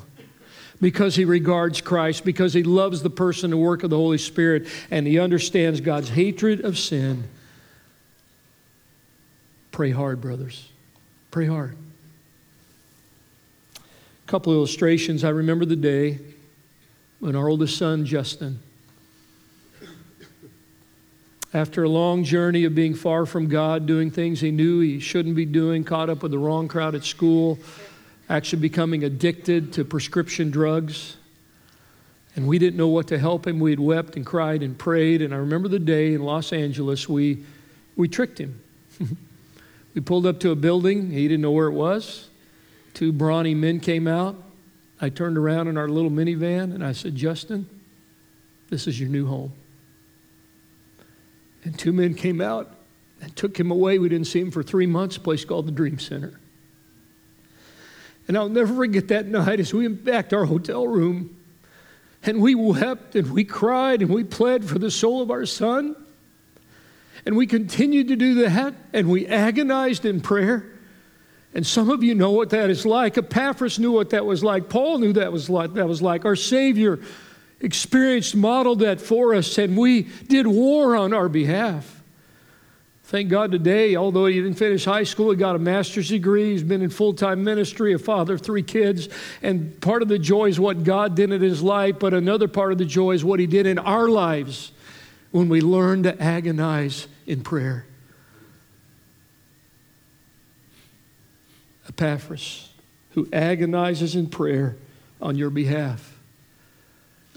[0.80, 4.68] because he regards Christ, because he loves the person and work of the Holy Spirit,
[4.92, 7.24] and he understands God's hatred of sin.
[9.72, 10.70] Pray hard, brothers.
[11.32, 11.76] Pray hard.
[13.76, 15.24] A couple illustrations.
[15.24, 16.20] I remember the day
[17.20, 18.60] when our oldest son, Justin,
[21.54, 25.36] after a long journey of being far from God, doing things he knew he shouldn't
[25.36, 27.58] be doing, caught up with the wrong crowd at school,
[28.30, 31.16] actually becoming addicted to prescription drugs.
[32.36, 33.60] And we didn't know what to help him.
[33.60, 35.22] We had wept and cried and prayed.
[35.22, 37.44] And I remember the day in Los Angeles, we,
[37.96, 38.62] we tricked him.
[39.96, 41.10] we pulled up to a building.
[41.12, 42.30] He didn't know where it was.
[42.94, 44.36] Two brawny men came out.
[45.00, 47.70] I turned around in our little minivan and I said, Justin,
[48.70, 49.54] this is your new home.
[51.68, 52.72] And two men came out
[53.20, 54.00] and took him away.
[54.00, 56.40] We didn't see him for three months, place called the Dream Center.
[58.26, 61.36] And I'll never forget that night as we went back to our hotel room
[62.24, 65.94] and we wept and we cried and we pled for the soul of our son.
[67.26, 70.72] And we continued to do that and we agonized in prayer.
[71.54, 73.18] And some of you know what that is like.
[73.18, 74.70] Epaphras knew what that was like.
[74.70, 76.24] Paul knew that was like that was like.
[76.24, 77.02] Our Savior
[77.60, 81.98] experienced, modeled that for us, and we did war on our behalf.
[83.08, 86.52] Thank God today, although he didn't finish high school, he got a master's degree.
[86.52, 89.08] He's been in full time ministry, a father of three kids.
[89.42, 92.74] And part of the joy is what God did in his life, but another part
[92.74, 94.74] of the joy is what he did in our lives
[95.32, 97.86] when we learn to agonize in prayer.
[101.88, 102.70] Epaphras,
[103.12, 104.76] who agonizes in prayer
[105.22, 106.17] on your behalf.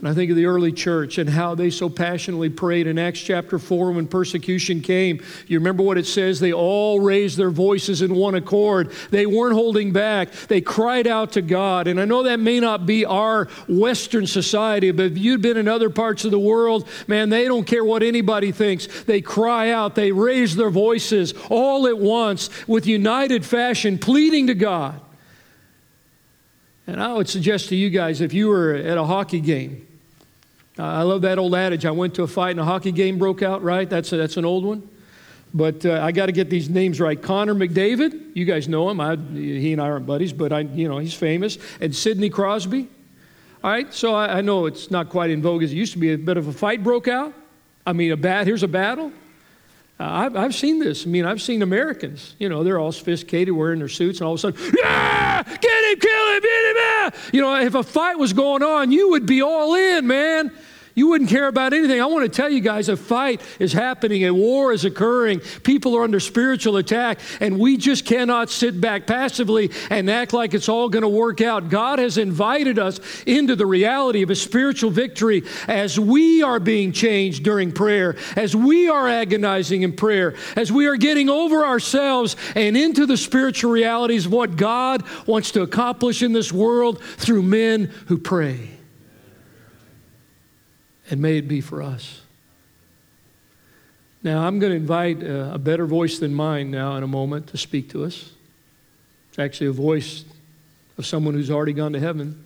[0.00, 3.20] And I think of the early church and how they so passionately prayed in Acts
[3.20, 5.22] chapter 4 when persecution came.
[5.46, 6.40] You remember what it says?
[6.40, 8.92] They all raised their voices in one accord.
[9.10, 10.32] They weren't holding back.
[10.32, 11.86] They cried out to God.
[11.86, 15.68] And I know that may not be our Western society, but if you'd been in
[15.68, 19.02] other parts of the world, man, they don't care what anybody thinks.
[19.02, 24.54] They cry out, they raise their voices all at once with united fashion, pleading to
[24.54, 24.98] God.
[26.86, 29.86] And I would suggest to you guys if you were at a hockey game,
[30.78, 31.84] I love that old adage.
[31.84, 33.88] I went to a fight and a hockey game broke out, right?
[33.88, 34.88] That's, a, that's an old one.
[35.52, 37.20] But uh, I got to get these names right.
[37.20, 39.00] Connor McDavid, you guys know him.
[39.00, 41.58] I, he and I aren't buddies, but I, you know, he's famous.
[41.80, 42.88] And Sidney Crosby.
[43.62, 45.98] All right, so I, I know it's not quite in vogue as it used to
[45.98, 46.12] be.
[46.12, 47.34] A bit of a fight broke out.
[47.84, 48.46] I mean, a bat.
[48.46, 49.12] Here's a battle.
[50.00, 51.04] Uh, I've, I've seen this.
[51.04, 52.34] I mean, I've seen Americans.
[52.38, 55.92] You know, they're all sophisticated, wearing their suits, and all of a sudden, yeah, get
[55.92, 56.76] him, kill him, hit him.
[56.76, 57.10] Yeah.
[57.34, 60.52] You know, if a fight was going on, you would be all in, man.
[61.00, 61.98] You wouldn't care about anything.
[61.98, 65.40] I want to tell you guys a fight is happening, a war is occurring.
[65.62, 70.52] People are under spiritual attack, and we just cannot sit back passively and act like
[70.52, 71.70] it's all going to work out.
[71.70, 76.92] God has invited us into the reality of a spiritual victory as we are being
[76.92, 82.36] changed during prayer, as we are agonizing in prayer, as we are getting over ourselves
[82.54, 87.40] and into the spiritual realities of what God wants to accomplish in this world through
[87.40, 88.79] men who pray
[91.10, 92.22] and may it be for us.
[94.22, 97.48] Now, I'm going to invite a, a better voice than mine now in a moment
[97.48, 98.30] to speak to us.
[99.30, 100.24] It's actually a voice
[100.98, 102.42] of someone who's already gone to heaven.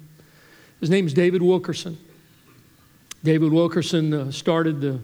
[0.80, 1.98] His name is David Wilkerson.
[3.22, 5.00] David Wilkerson uh, started the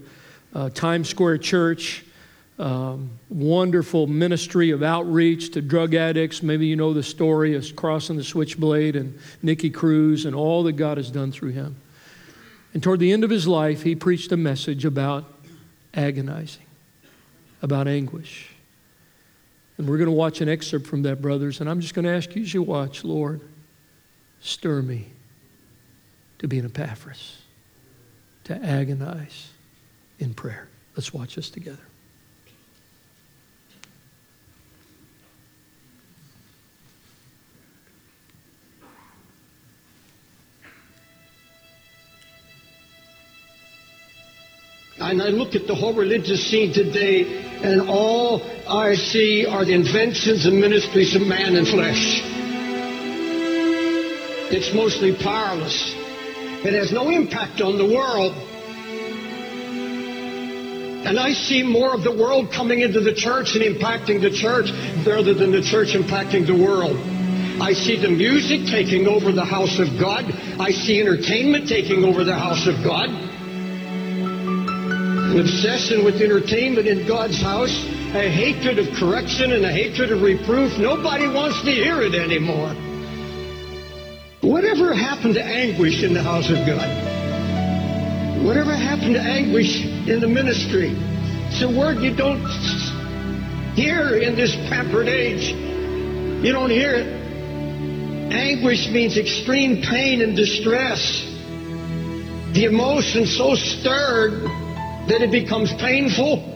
[0.55, 2.05] uh, Times Square Church.
[2.59, 6.43] Um, wonderful ministry of outreach to drug addicts.
[6.43, 10.63] Maybe you know the story of Cross and the Switchblade and Nicky Cruz and all
[10.65, 11.77] that God has done through him.
[12.73, 15.25] And toward the end of his life, he preached a message about
[15.93, 16.66] agonizing,
[17.62, 18.51] about anguish.
[19.77, 21.61] And we're going to watch an excerpt from that, brothers.
[21.61, 23.41] And I'm just going to ask you as you watch, Lord,
[24.41, 25.07] stir me
[26.39, 27.39] to be an Epaphras,
[28.45, 29.51] to agonize
[30.18, 30.68] in prayer.
[30.97, 31.89] Let's watch this together.
[45.01, 47.24] And I look at the whole religious scene today,
[47.62, 52.20] and all I see are the inventions and ministries of man and flesh.
[54.53, 55.94] It's mostly powerless.
[56.66, 58.34] It has no impact on the world.
[61.07, 64.70] And I see more of the world coming into the church and impacting the church
[65.07, 66.98] rather than the church impacting the world.
[67.59, 70.26] I see the music taking over the house of God.
[70.61, 73.30] I see entertainment taking over the house of God
[75.39, 77.72] obsession with entertainment in God's house,
[78.14, 80.78] a hatred of correction and a hatred of reproof.
[80.78, 82.74] Nobody wants to hear it anymore.
[84.41, 86.89] Whatever happened to anguish in the house of God?
[88.45, 90.91] Whatever happened to anguish in the ministry?
[91.51, 92.45] It's a word you don't
[93.74, 95.53] hear in this pampered age.
[95.53, 97.20] You don't hear it.
[98.33, 101.26] Anguish means extreme pain and distress.
[102.55, 104.51] The emotion so stirred
[105.11, 106.47] that it becomes painful.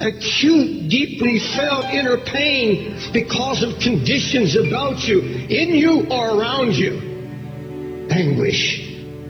[0.00, 8.06] Acute, deeply felt inner pain because of conditions about you, in you or around you.
[8.10, 8.86] Anguish,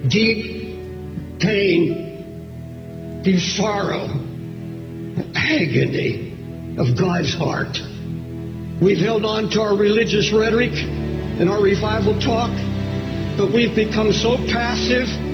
[0.09, 4.11] deep pain, deep sorrow,
[5.37, 6.35] agony
[6.79, 7.79] of God's heart.
[8.83, 12.51] We've held on to our religious rhetoric and our revival talk,
[13.39, 15.28] but we've become so passive.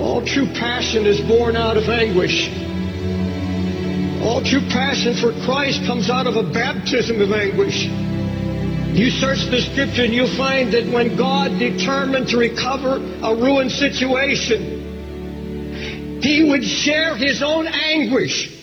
[0.00, 2.48] All true passion is born out of anguish.
[4.22, 7.84] All true passion for Christ comes out of a baptism of anguish.
[8.96, 13.72] You search the scripture and you'll find that when God determined to recover a ruined
[13.72, 14.60] situation,
[16.22, 18.56] He would share His own anguish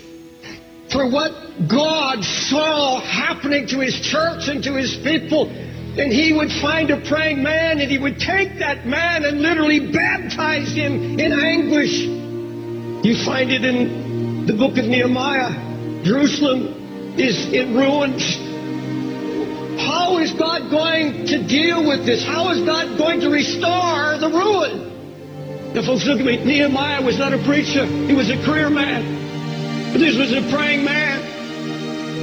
[0.92, 5.52] for what God saw happening to His church and to His people.
[6.00, 9.92] And He would find a praying man and He would take that man and literally
[9.92, 12.06] baptize him in anguish.
[13.04, 16.04] You find it in the book of Nehemiah.
[16.04, 18.24] Jerusalem is in ruins.
[19.82, 22.24] How is God going to deal with this?
[22.24, 25.74] How is God going to restore the ruin?
[25.74, 26.44] Now, folks, look at me.
[26.44, 27.86] Nehemiah was not a preacher.
[27.86, 29.94] He was a career man.
[29.94, 31.22] But this was a praying man.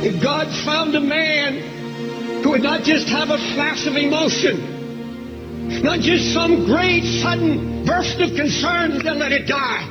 [0.05, 1.74] And God found a man
[2.51, 8.34] would not just have a flash of emotion, not just some great sudden burst of
[8.36, 9.84] concern and then let it die.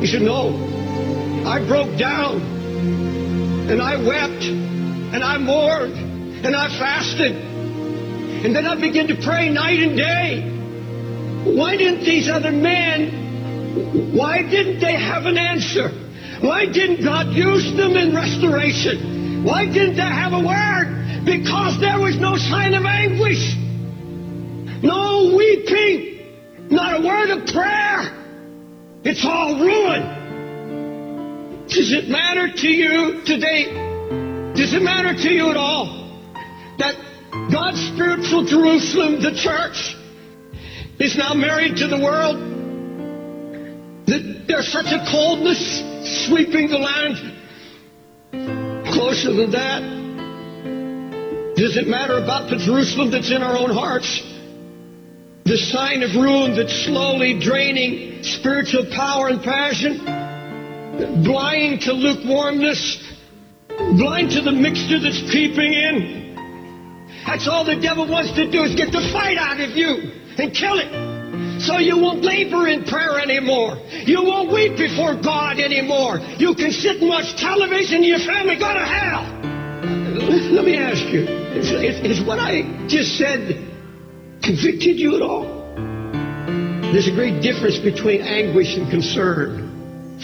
[0.00, 0.48] He said, No,
[1.46, 2.40] I broke down
[3.70, 7.34] and I wept and I mourned and I fasted.
[8.44, 10.50] And then I began to pray night and day.
[11.56, 15.88] Why didn't these other men, why didn't they have an answer?
[16.40, 19.44] Why didn't God use them in restoration?
[19.44, 20.93] Why didn't they have a word?
[21.24, 23.56] Because there was no sign of anguish,
[24.82, 28.12] no weeping, not a word of prayer.
[29.04, 30.02] It's all ruin.
[31.68, 33.72] Does it matter to you today?
[34.54, 35.86] Does it matter to you at all
[36.78, 36.94] that
[37.50, 39.96] God's spiritual Jerusalem, the church,
[40.98, 42.36] is now married to the world?
[44.06, 45.82] That there's such a coldness
[46.26, 47.16] sweeping the land?
[48.92, 50.03] Closer than that,
[51.56, 54.22] does it matter about the Jerusalem that's in our own hearts?
[55.44, 60.24] The sign of ruin that's slowly draining spiritual power and passion?
[61.24, 63.02] blind to lukewarmness,
[63.98, 66.34] blind to the mixture that's creeping in.
[67.26, 70.54] That's all the devil wants to do is get the fight out of you and
[70.54, 71.62] kill it.
[71.62, 73.78] So you won't labor in prayer anymore.
[74.04, 76.18] You won't weep before God anymore.
[76.38, 79.53] You can sit and watch television and your family go to hell.
[80.14, 83.48] Let me ask you, is, is what I just said
[84.42, 85.42] convicted you at all?
[86.92, 90.14] There's a great difference between anguish and concern.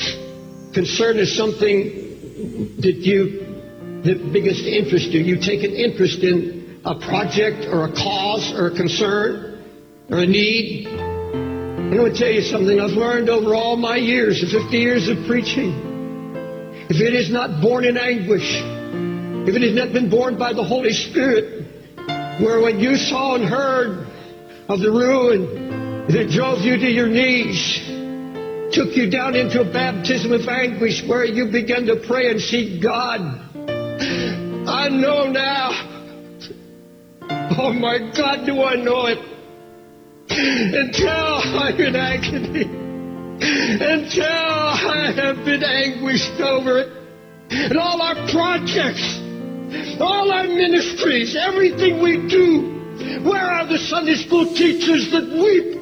[0.72, 5.22] Concern is something that you, that biggest interest you.
[5.22, 9.64] You take an interest in a project or a cause or a concern
[10.08, 10.86] or a need.
[10.86, 15.26] I'm going to tell you something I've learned over all my years, 50 years of
[15.26, 15.74] preaching.
[16.88, 18.62] If it is not born in anguish,
[19.46, 21.64] if it has not been born by the Holy Spirit,
[22.40, 24.06] where when you saw and heard
[24.68, 27.80] of the ruin that drove you to your knees,
[28.72, 32.82] took you down into a baptism of anguish where you began to pray and seek
[32.82, 33.20] God.
[34.68, 35.70] I know now.
[37.58, 39.18] Oh my God, do I know it?
[40.30, 42.62] Until I'm in agony.
[43.42, 46.92] Until I have been anguished over it.
[47.50, 49.18] And all our projects,
[50.00, 53.22] all our ministries, everything we do.
[53.22, 55.78] Where are the Sunday school teachers that weep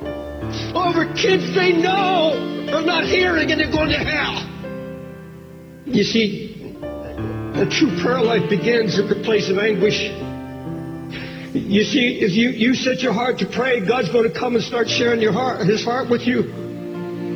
[0.74, 2.56] over kids they know?
[2.72, 4.44] are not hearing and they're going to hell.
[5.86, 6.76] You see,
[7.54, 9.98] a true prayer life begins at the place of anguish.
[11.54, 14.62] You see, if you, you set your heart to pray, God's going to come and
[14.62, 16.42] start sharing your heart, His heart with you.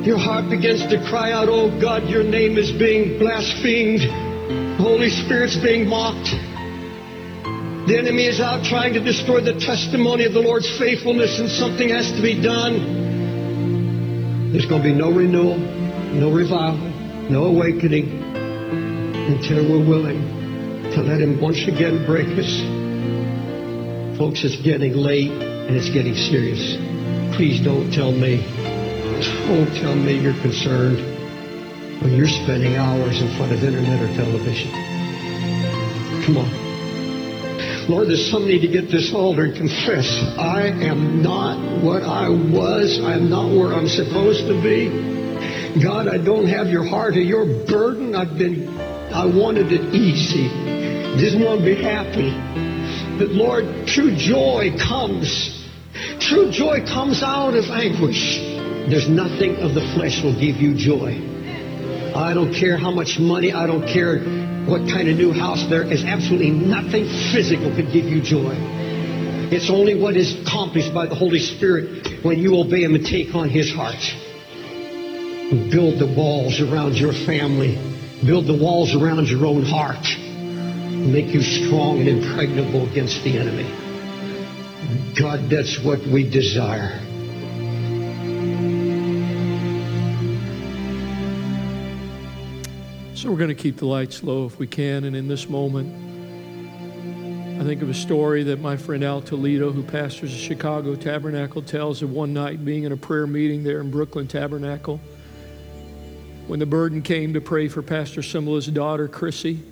[0.05, 4.32] Your heart begins to cry out, Oh God, your name is being blasphemed.
[4.83, 6.31] The Holy Spirit's being mocked.
[7.87, 11.87] The enemy is out trying to destroy the testimony of the Lord's faithfulness, and something
[11.87, 14.51] has to be done.
[14.51, 16.89] There's going to be no renewal, no revival,
[17.31, 18.11] no awakening
[19.31, 20.19] until we're willing
[20.91, 22.51] to let Him once again break us.
[24.17, 25.31] Folks, it's getting late.
[25.31, 26.75] and it's getting serious.
[27.37, 28.43] Please don't tell me.
[29.47, 31.12] Don't tell me you're concerned
[32.03, 34.69] when you're spending hours in front of internet or television.
[36.25, 36.63] Come on.
[37.89, 42.29] Lord, there's some need to get this altar and confess I am not what I
[42.29, 42.99] was.
[43.03, 45.81] I'm not where I'm supposed to be.
[45.81, 48.15] God, I don't have your heart or your burden.
[48.15, 50.47] I've been, I wanted it easy.
[51.19, 52.31] Didn't want to be happy.
[53.17, 55.67] But Lord, true joy comes.
[56.19, 58.39] True joy comes out of anguish.
[58.89, 61.32] There's nothing of the flesh will give you joy.
[62.15, 64.19] I don't care how much money, I don't care
[64.65, 66.03] what kind of new house there is.
[66.03, 68.55] Absolutely nothing physical could give you joy.
[69.51, 73.35] It's only what is accomplished by the Holy Spirit when you obey Him and take
[73.35, 74.01] on His heart.
[75.69, 77.75] Build the walls around your family.
[78.25, 80.05] Build the walls around your own heart.
[80.89, 83.69] Make you strong and impregnable against the enemy.
[85.19, 86.99] God, that's what we desire.
[93.33, 95.05] We're going to keep the lights low if we can.
[95.05, 95.91] And in this moment,
[97.59, 101.63] I think of a story that my friend Al Toledo, who pastors the Chicago Tabernacle,
[101.63, 105.01] tells of one night being in a prayer meeting there in Brooklyn Tabernacle
[106.45, 109.63] when the burden came to pray for Pastor Cymbala's daughter, Chrissy.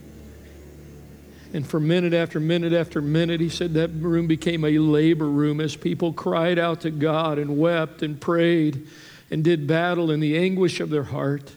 [1.54, 5.62] And for minute after minute after minute, he said that room became a labor room
[5.62, 8.88] as people cried out to God and wept and prayed
[9.30, 11.52] and did battle in the anguish of their heart.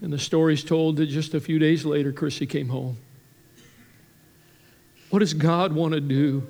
[0.00, 2.98] And the story's told that just a few days later, Chrissy came home.
[5.10, 6.46] What does God want to do?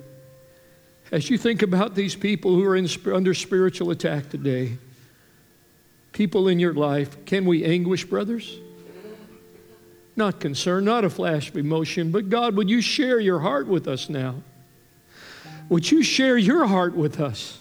[1.11, 4.77] As you think about these people who are in, under spiritual attack today,
[6.11, 8.57] people in your life, can we anguish, brothers?
[10.15, 13.87] Not concern, not a flash of emotion, but God, would you share your heart with
[13.87, 14.35] us now?
[15.69, 17.57] Would you share your heart with us?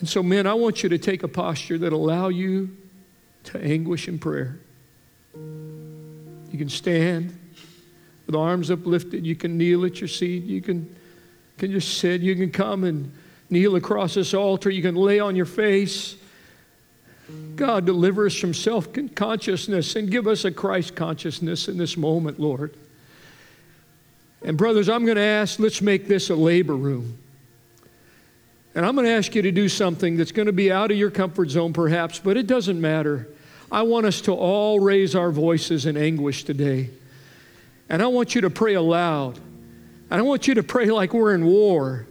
[0.00, 2.76] And so, men, I want you to take a posture that allow you
[3.44, 4.58] to anguish in prayer.
[5.34, 7.38] You can stand
[8.26, 9.26] with arms uplifted.
[9.26, 10.44] You can kneel at your seat.
[10.44, 10.94] You can,
[11.58, 12.20] can just sit.
[12.20, 13.12] You can come and
[13.50, 14.70] kneel across this altar.
[14.70, 16.16] You can lay on your face.
[17.56, 22.38] God, deliver us from self consciousness and give us a Christ consciousness in this moment,
[22.38, 22.74] Lord.
[24.42, 27.18] And, brothers, I'm going to ask let's make this a labor room.
[28.74, 30.96] And I'm going to ask you to do something that's going to be out of
[30.96, 33.28] your comfort zone, perhaps, but it doesn't matter.
[33.70, 36.90] I want us to all raise our voices in anguish today.
[37.88, 39.38] And I want you to pray aloud.
[40.10, 42.06] And I want you to pray like we're in war.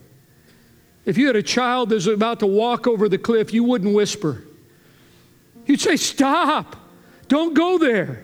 [1.06, 4.44] If you had a child that's about to walk over the cliff, you wouldn't whisper.
[5.66, 6.76] You'd say, Stop,
[7.28, 8.24] don't go there.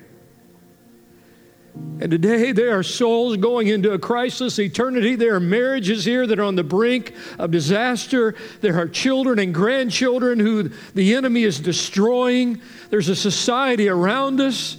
[1.76, 5.16] And today there are souls going into a crisis eternity.
[5.16, 8.36] There are marriages here that are on the brink of disaster.
[8.62, 12.62] There are children and grandchildren who the enemy is destroying.
[12.90, 14.78] There's a society around us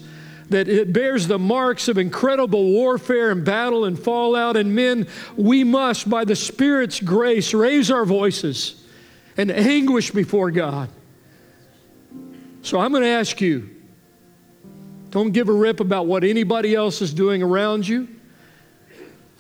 [0.49, 4.57] that it bears the marks of incredible warfare and battle and fallout.
[4.57, 8.83] And men, we must, by the Spirit's grace, raise our voices
[9.37, 10.89] and anguish before God.
[12.63, 13.80] So I'm going to ask you
[15.11, 18.09] don't give a rip about what anybody else is doing around you.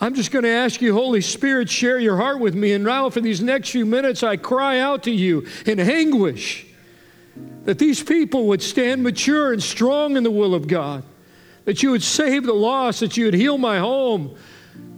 [0.00, 2.72] I'm just going to ask you, Holy Spirit, share your heart with me.
[2.72, 6.66] And now, for these next few minutes, I cry out to you in anguish
[7.64, 11.04] that these people would stand mature and strong in the will of God,
[11.66, 14.34] that you would save the lost, that you would heal my home,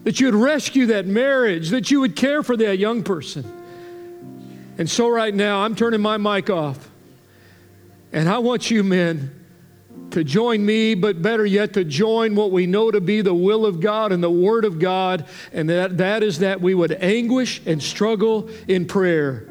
[0.04, 3.44] that you would rescue that marriage, that you would care for that young person.
[4.78, 6.88] And so, right now, I'm turning my mic off.
[8.12, 9.41] And I want you, men,
[10.12, 13.66] to join me, but better yet, to join what we know to be the will
[13.66, 17.62] of God and the Word of God, and that, that is that we would anguish
[17.66, 19.48] and struggle in prayer.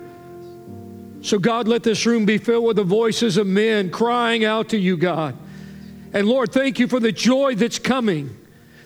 [1.22, 4.78] So, God, let this room be filled with the voices of men crying out to
[4.78, 5.36] you, God.
[6.14, 8.36] And Lord, thank you for the joy that's coming.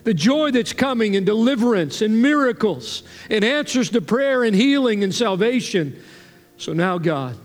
[0.04, 5.14] The joy that's coming in deliverance and miracles and answers to prayer and healing and
[5.14, 6.00] salvation.
[6.58, 7.36] So now, God,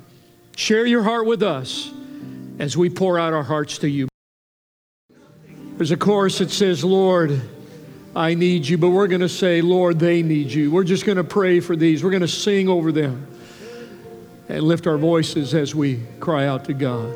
[0.55, 1.91] share your heart with us
[2.61, 4.07] as we pour out our hearts to you.
[5.77, 7.41] There's a chorus that says, Lord,
[8.15, 10.69] I need you, but we're going to say, Lord, they need you.
[10.69, 12.03] We're just going to pray for these.
[12.03, 13.25] We're going to sing over them
[14.47, 17.11] and lift our voices as we cry out to God.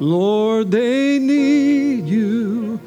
[0.00, 2.80] Lord, they need you.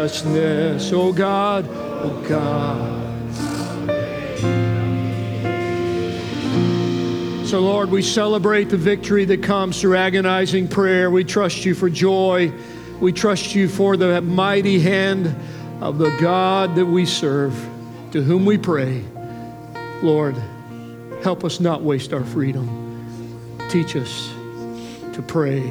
[0.03, 2.99] Righteousness, oh God, oh God.
[7.47, 11.09] So, Lord, we celebrate the victory that comes through agonizing prayer.
[11.09, 12.51] We trust you for joy.
[12.99, 15.33] We trust you for the mighty hand
[15.79, 17.53] of the God that we serve,
[18.11, 19.05] to whom we pray.
[20.01, 20.35] Lord,
[21.23, 23.57] help us not waste our freedom.
[23.69, 24.33] Teach us
[25.13, 25.61] to pray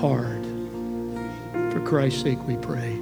[0.00, 0.42] hard.
[1.72, 2.95] For Christ's sake, we pray.